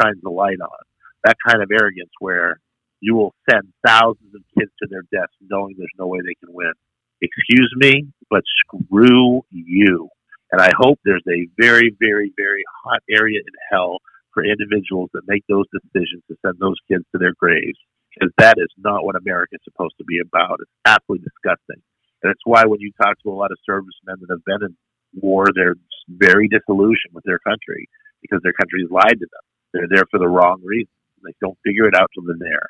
[0.00, 0.82] shines the light on.
[1.24, 2.60] That kind of arrogance where
[3.00, 6.54] you will send thousands of kids to their deaths knowing there's no way they can
[6.54, 6.72] win.
[7.20, 10.08] Excuse me, but screw you.
[10.52, 13.98] And I hope there's a very, very, very hot area in hell
[14.32, 17.78] for individuals that make those decisions to send those kids to their graves.
[18.14, 20.60] Because that is not what America is supposed to be about.
[20.60, 21.82] It's absolutely disgusting.
[22.22, 24.76] And it's why when you talk to a lot of servicemen that have been in
[25.20, 25.76] war, they're
[26.08, 27.88] very disillusioned with their country
[28.22, 29.44] because their country has lied to them.
[29.72, 30.96] They're there for the wrong reasons.
[31.24, 32.68] They don't figure it out till they're there.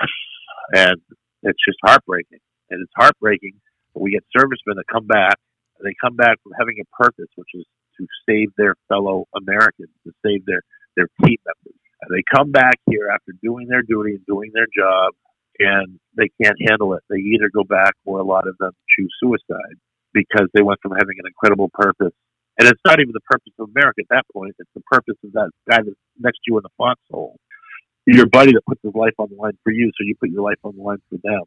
[0.68, 1.00] And
[1.42, 2.40] it's just heartbreaking.
[2.68, 3.54] And it's heartbreaking
[3.92, 5.36] when we get servicemen that come back,
[5.82, 7.66] they come back from having a purpose, which is
[7.98, 10.62] to save their fellow Americans, to save their,
[10.96, 11.78] their team members.
[12.02, 15.14] And they come back here after doing their duty and doing their job,
[15.58, 17.02] and they can't handle it.
[17.10, 19.78] They either go back or a lot of them choose suicide
[20.14, 22.14] because they went from having an incredible purpose.
[22.58, 24.54] And it's not even the purpose of America at that point.
[24.58, 27.36] It's the purpose of that guy that's next to you in the foxhole
[28.14, 30.42] your buddy that puts his life on the line for you, so you put your
[30.42, 31.42] life on the line for them.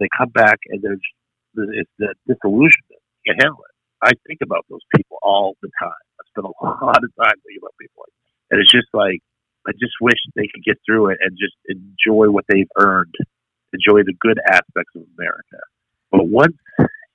[0.00, 1.00] They come back and there's
[1.56, 3.00] it's the disillusionment.
[3.24, 3.75] You can't handle it.
[4.06, 6.04] I think about those people all the time.
[6.18, 8.04] I spend a lot of time thinking about people
[8.50, 9.20] and it's just like
[9.66, 13.14] I just wish they could get through it and just enjoy what they've earned,
[13.72, 15.58] enjoy the good aspects of America.
[16.10, 16.56] But once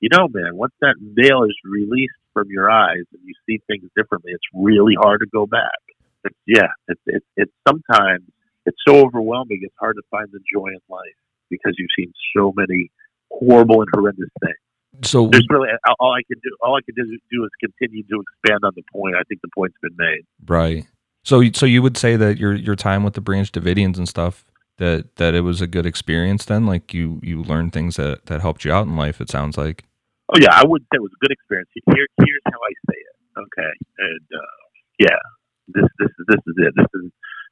[0.01, 3.89] you know, man, once that veil is released from your eyes and you see things
[3.95, 5.79] differently, it's really hard to go back.
[6.25, 8.25] It's, yeah, it's, it's it's sometimes
[8.65, 9.59] it's so overwhelming.
[9.61, 11.17] It's hard to find the joy in life
[11.49, 12.91] because you've seen so many
[13.31, 14.70] horrible and horrendous things.
[15.03, 15.69] So There's really
[15.99, 16.55] all I can do.
[16.61, 19.15] All I can do, is continue to expand on the point.
[19.15, 20.21] I think the point's been made.
[20.47, 20.85] right.
[21.23, 24.43] So so you would say that your your time with the Branch Davidians and stuff
[24.77, 28.41] that that it was a good experience then like you you learned things that that
[28.41, 29.83] helped you out in life it sounds like
[30.31, 31.67] Oh yeah, I wouldn't say it was a good experience.
[31.75, 33.15] Here, here's how I say it.
[33.35, 34.59] Okay, and uh,
[34.99, 35.19] yeah,
[35.67, 36.73] this this is this is it.
[36.75, 37.11] This is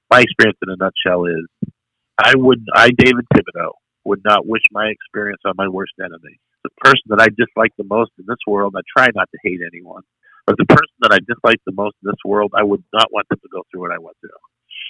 [0.09, 1.25] my experience in a nutshell.
[1.27, 1.43] Is
[2.17, 3.75] I would I David Thibodeau
[4.05, 6.39] would not wish my experience on my worst enemy.
[6.63, 9.61] The person that I dislike the most in this world, I try not to hate
[9.63, 10.03] anyone,
[10.45, 13.27] but the person that I dislike the most in this world, I would not want
[13.29, 14.35] them to go through what I went through.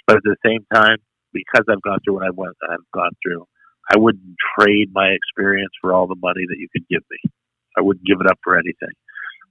[0.08, 0.98] But at the same time,
[1.34, 3.46] because I've gone through what I went, I've gone through,
[3.92, 7.32] I wouldn't trade my experience for all the money that you could give me.
[7.78, 8.94] I wouldn't give it up for anything.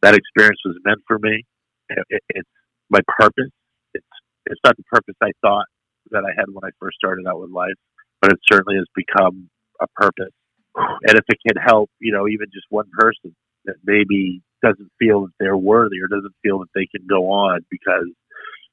[0.02, 1.44] That experience was meant for me.
[1.88, 2.50] It, it, it's
[2.90, 3.50] my purpose.
[3.94, 4.06] It's
[4.46, 5.66] it's not the purpose I thought
[6.10, 7.76] that I had when I first started out with life,
[8.20, 9.50] but it certainly has become
[9.80, 10.32] a purpose
[10.78, 15.22] and if it can help, you know, even just one person that maybe doesn't feel
[15.22, 18.08] that they're worthy or doesn't feel that they can go on because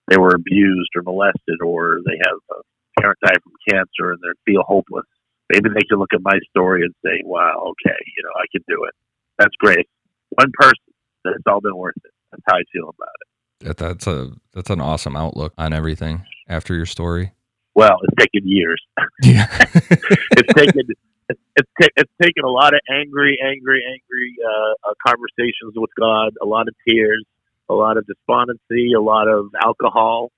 [0.07, 4.51] they were abused or molested or they have a parent die from cancer and they
[4.51, 5.05] feel hopeless.
[5.51, 8.63] Maybe they can look at my story and say, wow, okay, you know, I can
[8.67, 8.93] do it.
[9.37, 9.87] That's great.
[10.29, 10.93] One person,
[11.25, 12.11] it's all been worth it.
[12.31, 13.27] That's how I feel about it.
[13.65, 17.31] That, that's a that's an awesome outlook on everything after your story.
[17.73, 18.81] Well, it's taken years.
[19.21, 19.47] Yeah.
[19.59, 20.87] it's taken
[21.29, 25.89] it's it's, ta- it's taken a lot of angry, angry, angry uh, uh, conversations with
[25.99, 27.25] God, a lot of tears,
[27.69, 30.31] a lot of despondency, a lot of alcohol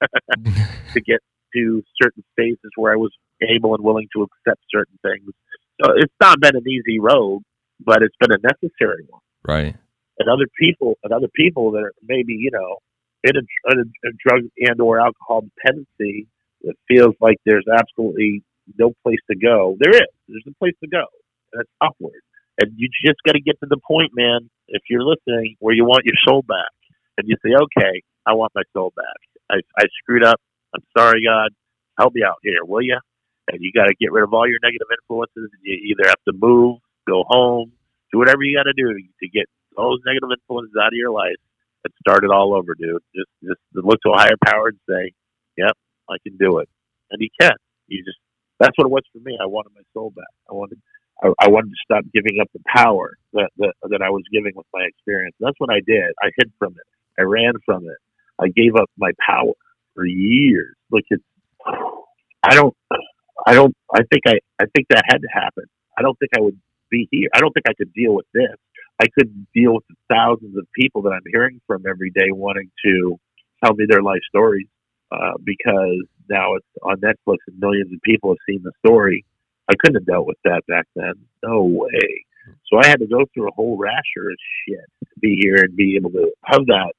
[0.00, 1.20] to get
[1.54, 3.12] to certain spaces where I was
[3.42, 5.32] able and willing to accept certain things.
[5.82, 7.42] So it's not been an easy road,
[7.84, 9.22] but it's been a necessary one.
[9.44, 9.76] right.
[10.18, 12.76] And other people, and other people that are maybe you know
[13.24, 16.26] in a, in a, a drug and or alcohol dependency
[16.62, 18.42] it feels like there's absolutely
[18.78, 19.76] no place to go.
[19.80, 20.10] There is.
[20.28, 21.04] There's a place to go,
[21.54, 22.20] it's upward.
[22.60, 24.50] And you just got to get to the point, man.
[24.68, 26.70] If you're listening, where you want your soul back,
[27.16, 29.16] and you say, "Okay, I want my soul back.
[29.50, 30.40] I, I screwed up.
[30.74, 31.50] I'm sorry, God.
[31.98, 32.98] Help me out here, will you?"
[33.48, 35.50] And you got to get rid of all your negative influences.
[35.50, 37.72] And you either have to move, go home,
[38.12, 39.46] do whatever you got to do to get
[39.76, 41.40] those negative influences out of your life
[41.84, 43.02] and start it all over, dude.
[43.14, 45.12] Just just look to a higher power and say,
[45.56, 45.72] "Yep,
[46.10, 46.68] I can do it,"
[47.10, 47.56] and you can.
[47.88, 48.18] You just
[48.60, 49.38] that's what it was for me.
[49.42, 50.30] I wanted my soul back.
[50.50, 50.80] I wanted
[51.22, 54.52] I, I wanted to stop giving up the power that, that that I was giving
[54.54, 55.36] with my experience.
[55.40, 56.12] That's what I did.
[56.22, 56.86] I hid from it.
[57.20, 57.98] I ran from it.
[58.38, 59.52] I gave up my power
[59.94, 60.76] for years.
[60.92, 61.24] Look, it's
[61.66, 62.76] I don't
[63.46, 65.64] I don't I think I I think that had to happen.
[65.98, 66.58] I don't think I would
[66.90, 67.28] be here.
[67.34, 68.56] I don't think I could deal with this.
[69.00, 72.70] I couldn't deal with the thousands of people that I'm hearing from every day wanting
[72.84, 73.18] to
[73.64, 74.68] tell me their life stories
[75.12, 79.24] uh, because now it's on Netflix and millions of people have seen the story.
[79.68, 81.14] I couldn't have dealt with that back then.
[81.44, 82.24] No way.
[82.70, 85.76] So I had to go through a whole rasher of shit to be here and
[85.76, 86.92] be able to have that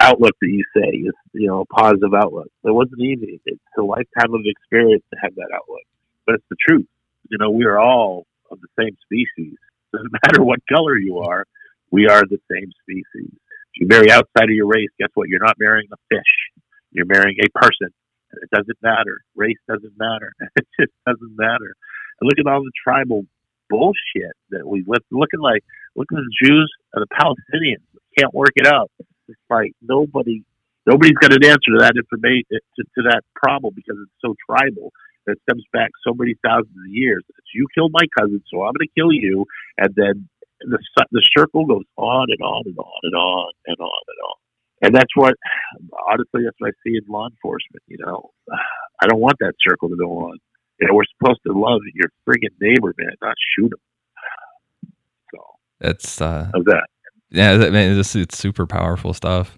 [0.00, 2.48] outlook that you say is, you know, a positive outlook.
[2.64, 3.40] It wasn't easy.
[3.44, 5.84] It's a lifetime of experience to have that outlook.
[6.26, 6.86] But it's the truth.
[7.28, 9.56] You know, we are all of the same species.
[9.92, 11.44] Doesn't matter what color you are,
[11.90, 13.32] we are the same species.
[13.32, 15.28] If you marry outside of your race, guess what?
[15.28, 16.62] You're not marrying a fish.
[16.92, 17.90] You're marrying a person.
[18.32, 19.22] It doesn't matter.
[19.34, 20.32] Race doesn't matter.
[20.56, 21.74] It just doesn't matter.
[22.20, 23.24] And look at all the tribal
[23.68, 25.02] bullshit that we live.
[25.10, 25.40] at.
[25.40, 25.64] like
[25.96, 27.84] look at the Jews and the Palestinians
[28.18, 28.90] can't work it out.
[29.28, 30.42] It's like nobody,
[30.86, 34.92] nobody's got an answer to that information to, to that problem because it's so tribal.
[35.26, 37.22] It stems back so many thousands of years.
[37.28, 39.46] It's you killed my cousin, so I'm going to kill you,
[39.78, 40.28] and then
[40.60, 40.78] the
[41.12, 44.49] the circle goes on and on and on and on and on and on.
[44.82, 45.34] And that's what,
[46.10, 47.82] honestly, that's what I see in law enforcement.
[47.86, 48.30] You know,
[49.02, 50.38] I don't want that circle to go on.
[50.80, 54.92] You know, we're supposed to love your friggin' neighbor, man, not shoot him.
[55.34, 55.40] So
[55.78, 56.86] That's uh how's that?
[57.28, 59.56] yeah, that, man, this it's super powerful stuff.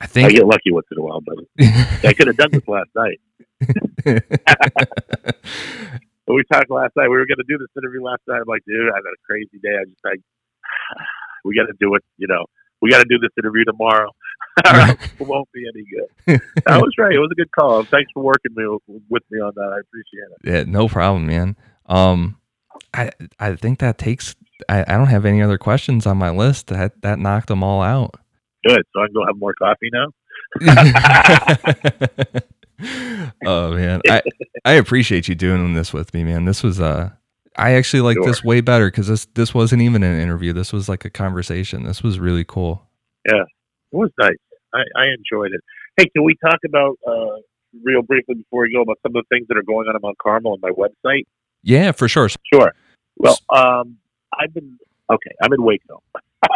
[0.00, 1.36] I think I get lucky once in a while, but
[2.08, 3.20] I could have done this last night.
[6.26, 7.06] We talked last night.
[7.06, 8.42] We were going to do this interview last night.
[8.42, 9.78] I'm like, dude, I've had a crazy day.
[9.78, 10.18] I just like,
[11.44, 12.02] we got to do it.
[12.18, 12.44] You know,
[12.82, 14.10] we got to do this interview tomorrow.
[14.64, 16.08] it won't be any good.
[16.66, 17.12] I was right.
[17.12, 17.84] It was a good call.
[17.84, 18.64] Thanks for working me
[19.08, 19.72] with me on that.
[19.74, 20.38] I appreciate it.
[20.44, 21.56] yeah, no problem, man.
[21.86, 22.38] Um
[22.94, 24.34] I I think that takes
[24.68, 26.68] I, I don't have any other questions on my list.
[26.68, 28.18] That that knocked them all out.
[28.66, 28.82] Good.
[28.92, 30.06] So I can go have more coffee now.
[33.46, 34.22] oh man, I
[34.64, 36.44] I appreciate you doing this with me, man.
[36.44, 37.10] This was uh,
[37.56, 40.52] I actually like this way better because this this wasn't even an interview.
[40.52, 41.84] This was like a conversation.
[41.84, 42.88] This was really cool.
[43.92, 44.36] It was nice.
[44.74, 45.60] I, I enjoyed it.
[45.96, 47.40] Hey, can we talk about uh,
[47.82, 50.02] real briefly before we go about some of the things that are going on in
[50.02, 51.24] Mount Carmel on my website?
[51.62, 52.28] Yeah, for sure.
[52.52, 52.72] Sure.
[53.16, 53.96] Well, um,
[54.38, 54.78] I've been
[55.10, 55.30] okay.
[55.42, 56.02] I'm in Waco.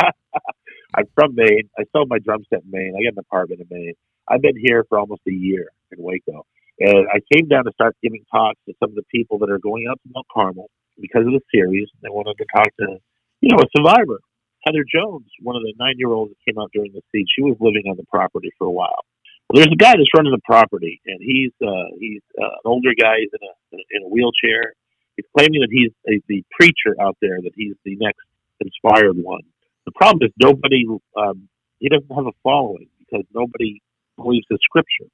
[0.94, 1.70] I'm from Maine.
[1.78, 2.94] I sold my drum set in Maine.
[2.98, 3.94] I got an apartment in Maine.
[4.28, 6.46] I've been here for almost a year in Waco,
[6.78, 9.58] and I came down to start giving talks to some of the people that are
[9.58, 10.70] going out to Mount Carmel
[11.00, 11.88] because of the series.
[12.02, 12.98] They wanted to talk to,
[13.40, 14.20] you know, a survivor.
[14.64, 17.84] Heather Jones, one of the nine-year-olds that came out during the siege, she was living
[17.88, 19.04] on the property for a while.
[19.48, 22.94] Well, there's a guy that's running the property, and he's uh, he's uh, an older
[22.94, 23.18] guy.
[23.18, 24.74] He's in a in a wheelchair.
[25.16, 28.22] He's claiming that he's a, the preacher out there, that he's the next
[28.60, 29.42] inspired one.
[29.86, 30.86] The problem is nobody.
[31.16, 31.48] Um,
[31.80, 33.82] he doesn't have a following because nobody
[34.16, 35.10] believes the scripture.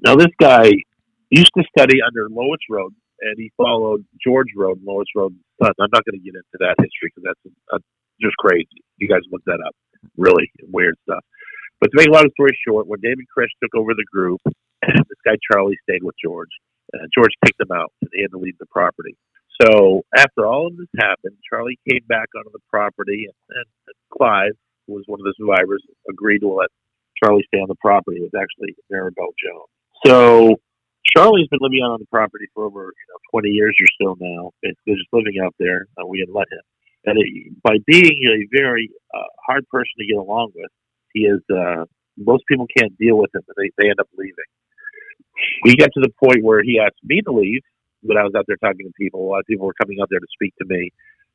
[0.00, 0.72] Now, this guy
[1.30, 5.72] used to study under Lois Roden, and he followed George Roden, Lois Roden's son.
[5.78, 7.78] I'm not going to get into that history because that's uh,
[8.20, 8.82] just crazy.
[8.98, 9.74] You guys look that up.
[10.16, 11.24] Really weird stuff.
[11.80, 14.40] But to make a long story short, when David Koresh took over the group,
[14.82, 16.50] this guy Charlie stayed with George.
[16.94, 19.16] Uh, George kicked him out, he had to leave the property.
[19.62, 24.52] So after all of this happened, Charlie came back onto the property, and, and, Clive,
[24.86, 26.68] was one of the survivors, agreed to let
[27.22, 28.18] Charlie stay on the property.
[28.18, 29.70] It was actually Maribel Jones.
[30.06, 30.56] So
[31.16, 34.16] Charlie's been living out on the property for over you know 20 years or so
[34.20, 34.50] now.
[34.62, 35.86] Basically, just living out there.
[35.96, 36.64] Uh, we had let him,
[37.06, 40.70] and it, by being a very uh, hard person to get along with,
[41.12, 41.40] he is.
[41.50, 41.84] Uh,
[42.16, 44.50] most people can't deal with him, and they, they end up leaving.
[45.64, 47.62] We got to the point where he asked me to leave
[48.02, 49.26] when I was out there talking to people.
[49.26, 50.90] A lot of people were coming out there to speak to me,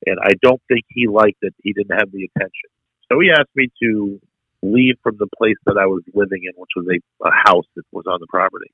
[0.05, 2.69] and I don't think he liked that he didn't have the attention.
[3.11, 4.21] So he asked me to
[4.61, 7.83] leave from the place that I was living in, which was a, a house that
[7.91, 8.71] was on the property.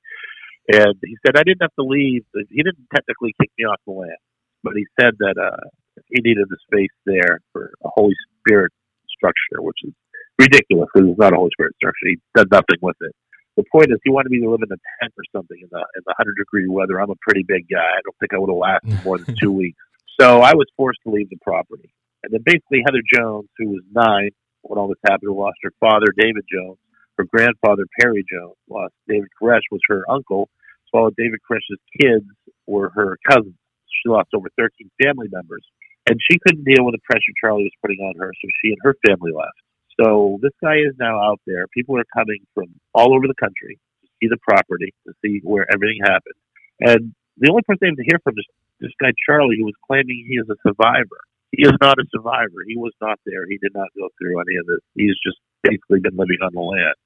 [0.68, 2.24] And he said I didn't have to leave.
[2.50, 4.22] He didn't technically kick me off the land,
[4.62, 5.66] but he said that uh,
[6.08, 8.72] he needed the space there for a Holy Spirit
[9.08, 9.92] structure, which is
[10.38, 12.06] ridiculous because it's not a Holy Spirit structure.
[12.06, 13.14] He does nothing with it.
[13.56, 15.80] The point is, he wanted me to live in a tent or something in the
[15.96, 17.00] in the hundred degree weather.
[17.00, 17.80] I'm a pretty big guy.
[17.80, 19.80] I don't think I would have lasted more than two weeks.
[20.20, 21.90] So I was forced to leave the property.
[22.22, 24.30] And then basically Heather Jones, who was nine
[24.62, 26.78] when all this happened, lost her father, David Jones.
[27.16, 30.50] Her grandfather, Perry Jones, lost David Koresh, was her uncle.
[30.90, 32.26] So all of David Koresh's kids
[32.66, 33.56] were her cousins.
[33.88, 35.64] She lost over 13 family members.
[36.06, 38.78] And she couldn't deal with the pressure Charlie was putting on her, so she and
[38.82, 39.58] her family left.
[39.98, 41.66] So this guy is now out there.
[41.74, 45.66] People are coming from all over the country to see the property, to see where
[45.72, 46.38] everything happened.
[46.80, 48.46] And the only person they have to hear from is
[48.80, 51.20] this guy Charlie, who was claiming he is a survivor.
[51.50, 52.62] He is not a survivor.
[52.66, 53.46] He was not there.
[53.48, 54.84] He did not go through any of this.
[54.94, 56.96] He's just basically been living on the land.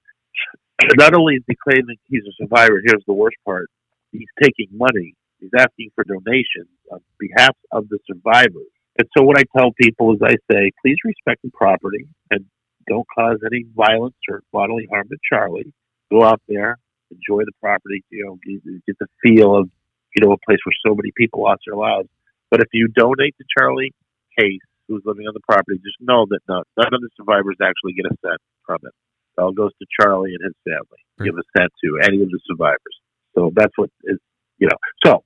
[0.83, 3.71] And not only is he claiming he's a survivor, here's the worst part.
[4.11, 5.15] He's taking money.
[5.39, 8.75] He's asking for donations on behalf of the survivors.
[9.01, 12.45] And so what I tell people is I say, please respect the property and
[12.87, 15.73] don't cause any violence or bodily harm to Charlie.
[16.13, 16.77] Go out there,
[17.11, 19.71] enjoy the property, you know, get, get the feel of,
[20.15, 22.11] you know, a place where so many people lost their lives.
[22.51, 23.95] But if you donate to Charlie
[24.39, 27.95] Pace, who's living on the property, just know that none, none of the survivors actually
[27.95, 28.37] get a cent
[28.67, 28.93] from it.
[28.93, 31.01] It all goes to Charlie and his family.
[31.17, 31.25] Hmm.
[31.25, 32.97] Give a cent to any of the survivors.
[33.35, 34.19] So that's what is,
[34.59, 34.77] you know.
[35.07, 35.25] So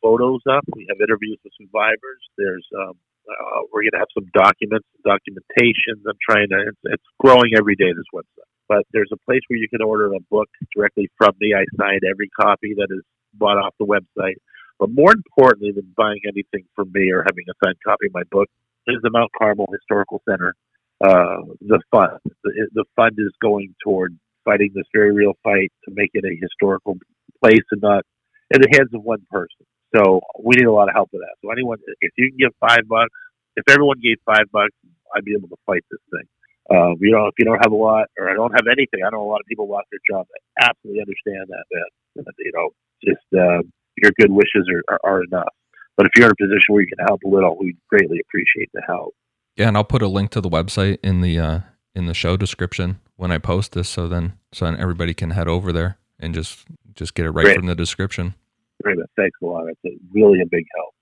[0.01, 0.65] photos up.
[0.75, 2.27] We have interviews with survivors.
[2.37, 6.03] There's um, uh, we're going to have some documents, documentations.
[6.03, 6.67] I'm trying to.
[6.67, 7.93] It's, it's growing every day.
[7.95, 11.53] This website, but there's a place where you can order a book directly from me.
[11.55, 13.03] I sign every copy that is
[13.33, 14.35] bought off the website.
[14.79, 18.23] But more importantly than buying anything from me or having a signed copy of my
[18.31, 18.49] book
[18.87, 20.55] is the Mount Carmel Historical Center.
[21.03, 22.19] Uh, the fund.
[22.23, 26.33] The, the fund is going toward fighting this very real fight to make it a
[26.39, 26.95] historical
[27.43, 28.03] place and not
[28.51, 29.67] in the hands of one person.
[29.95, 31.35] So we need a lot of help with that.
[31.43, 33.11] So anyone, if you can give five bucks,
[33.55, 34.73] if everyone gave five bucks,
[35.13, 36.27] I'd be able to fight this thing.
[36.71, 39.09] Uh, you know, if you don't have a lot or I don't have anything, I
[39.11, 40.25] know a lot of people lost their job.
[40.31, 42.25] I absolutely understand that, man.
[42.39, 42.69] You know,
[43.03, 43.61] just uh,
[43.99, 45.53] your good wishes are, are, are enough.
[45.97, 48.71] But if you're in a position where you can help a little, we'd greatly appreciate
[48.73, 49.13] the help.
[49.55, 51.59] Yeah, and I'll put a link to the website in the uh,
[51.93, 55.47] in the show description when I post this, so then so then everybody can head
[55.47, 57.57] over there and just just get it right Great.
[57.57, 58.33] from the description.
[58.81, 59.67] Great, thanks a lot.
[59.67, 60.93] It's a, really a big help.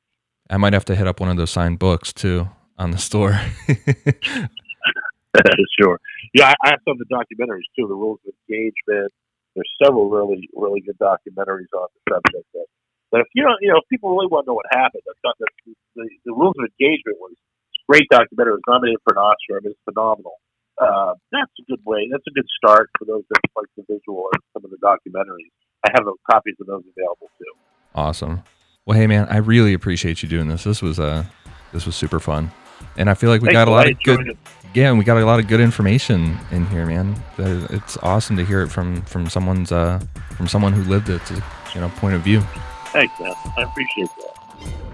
[0.50, 3.40] I might have to hit up one of those signed books too on the store.
[5.80, 6.00] sure.
[6.34, 7.88] Yeah, I, have some of the documentaries too.
[7.88, 9.14] The rules of engagement.
[9.56, 12.48] There's several really, really good documentaries on the subject.
[12.54, 12.66] That,
[13.12, 15.20] but if you know, you know, if people really want to know what happened, that's
[15.24, 17.36] not, that's, the, the rules of engagement was
[17.92, 18.54] great documentary.
[18.56, 19.58] It was nominated for an Oscar.
[19.58, 20.40] I mean, it's phenomenal.
[20.80, 22.08] Uh, that's a good way.
[22.10, 25.52] That's a good start for those that like the visual or some of the documentaries.
[25.84, 27.52] I have copies of those available too.
[27.94, 28.44] awesome.
[28.86, 30.64] Well, hey man, I really appreciate you doing this.
[30.64, 31.26] This was uh
[31.74, 32.52] this was super fun.
[32.98, 34.38] And I feel like we Thanks got a lot of good it.
[34.74, 37.22] yeah, and we got a lot of good information in here, man.
[37.38, 40.00] It's awesome to hear it from from someone's uh
[40.36, 41.44] from someone who lived it, to,
[41.76, 42.42] you know, point of view.
[42.88, 43.34] Thanks, man.
[43.58, 44.91] I appreciate that.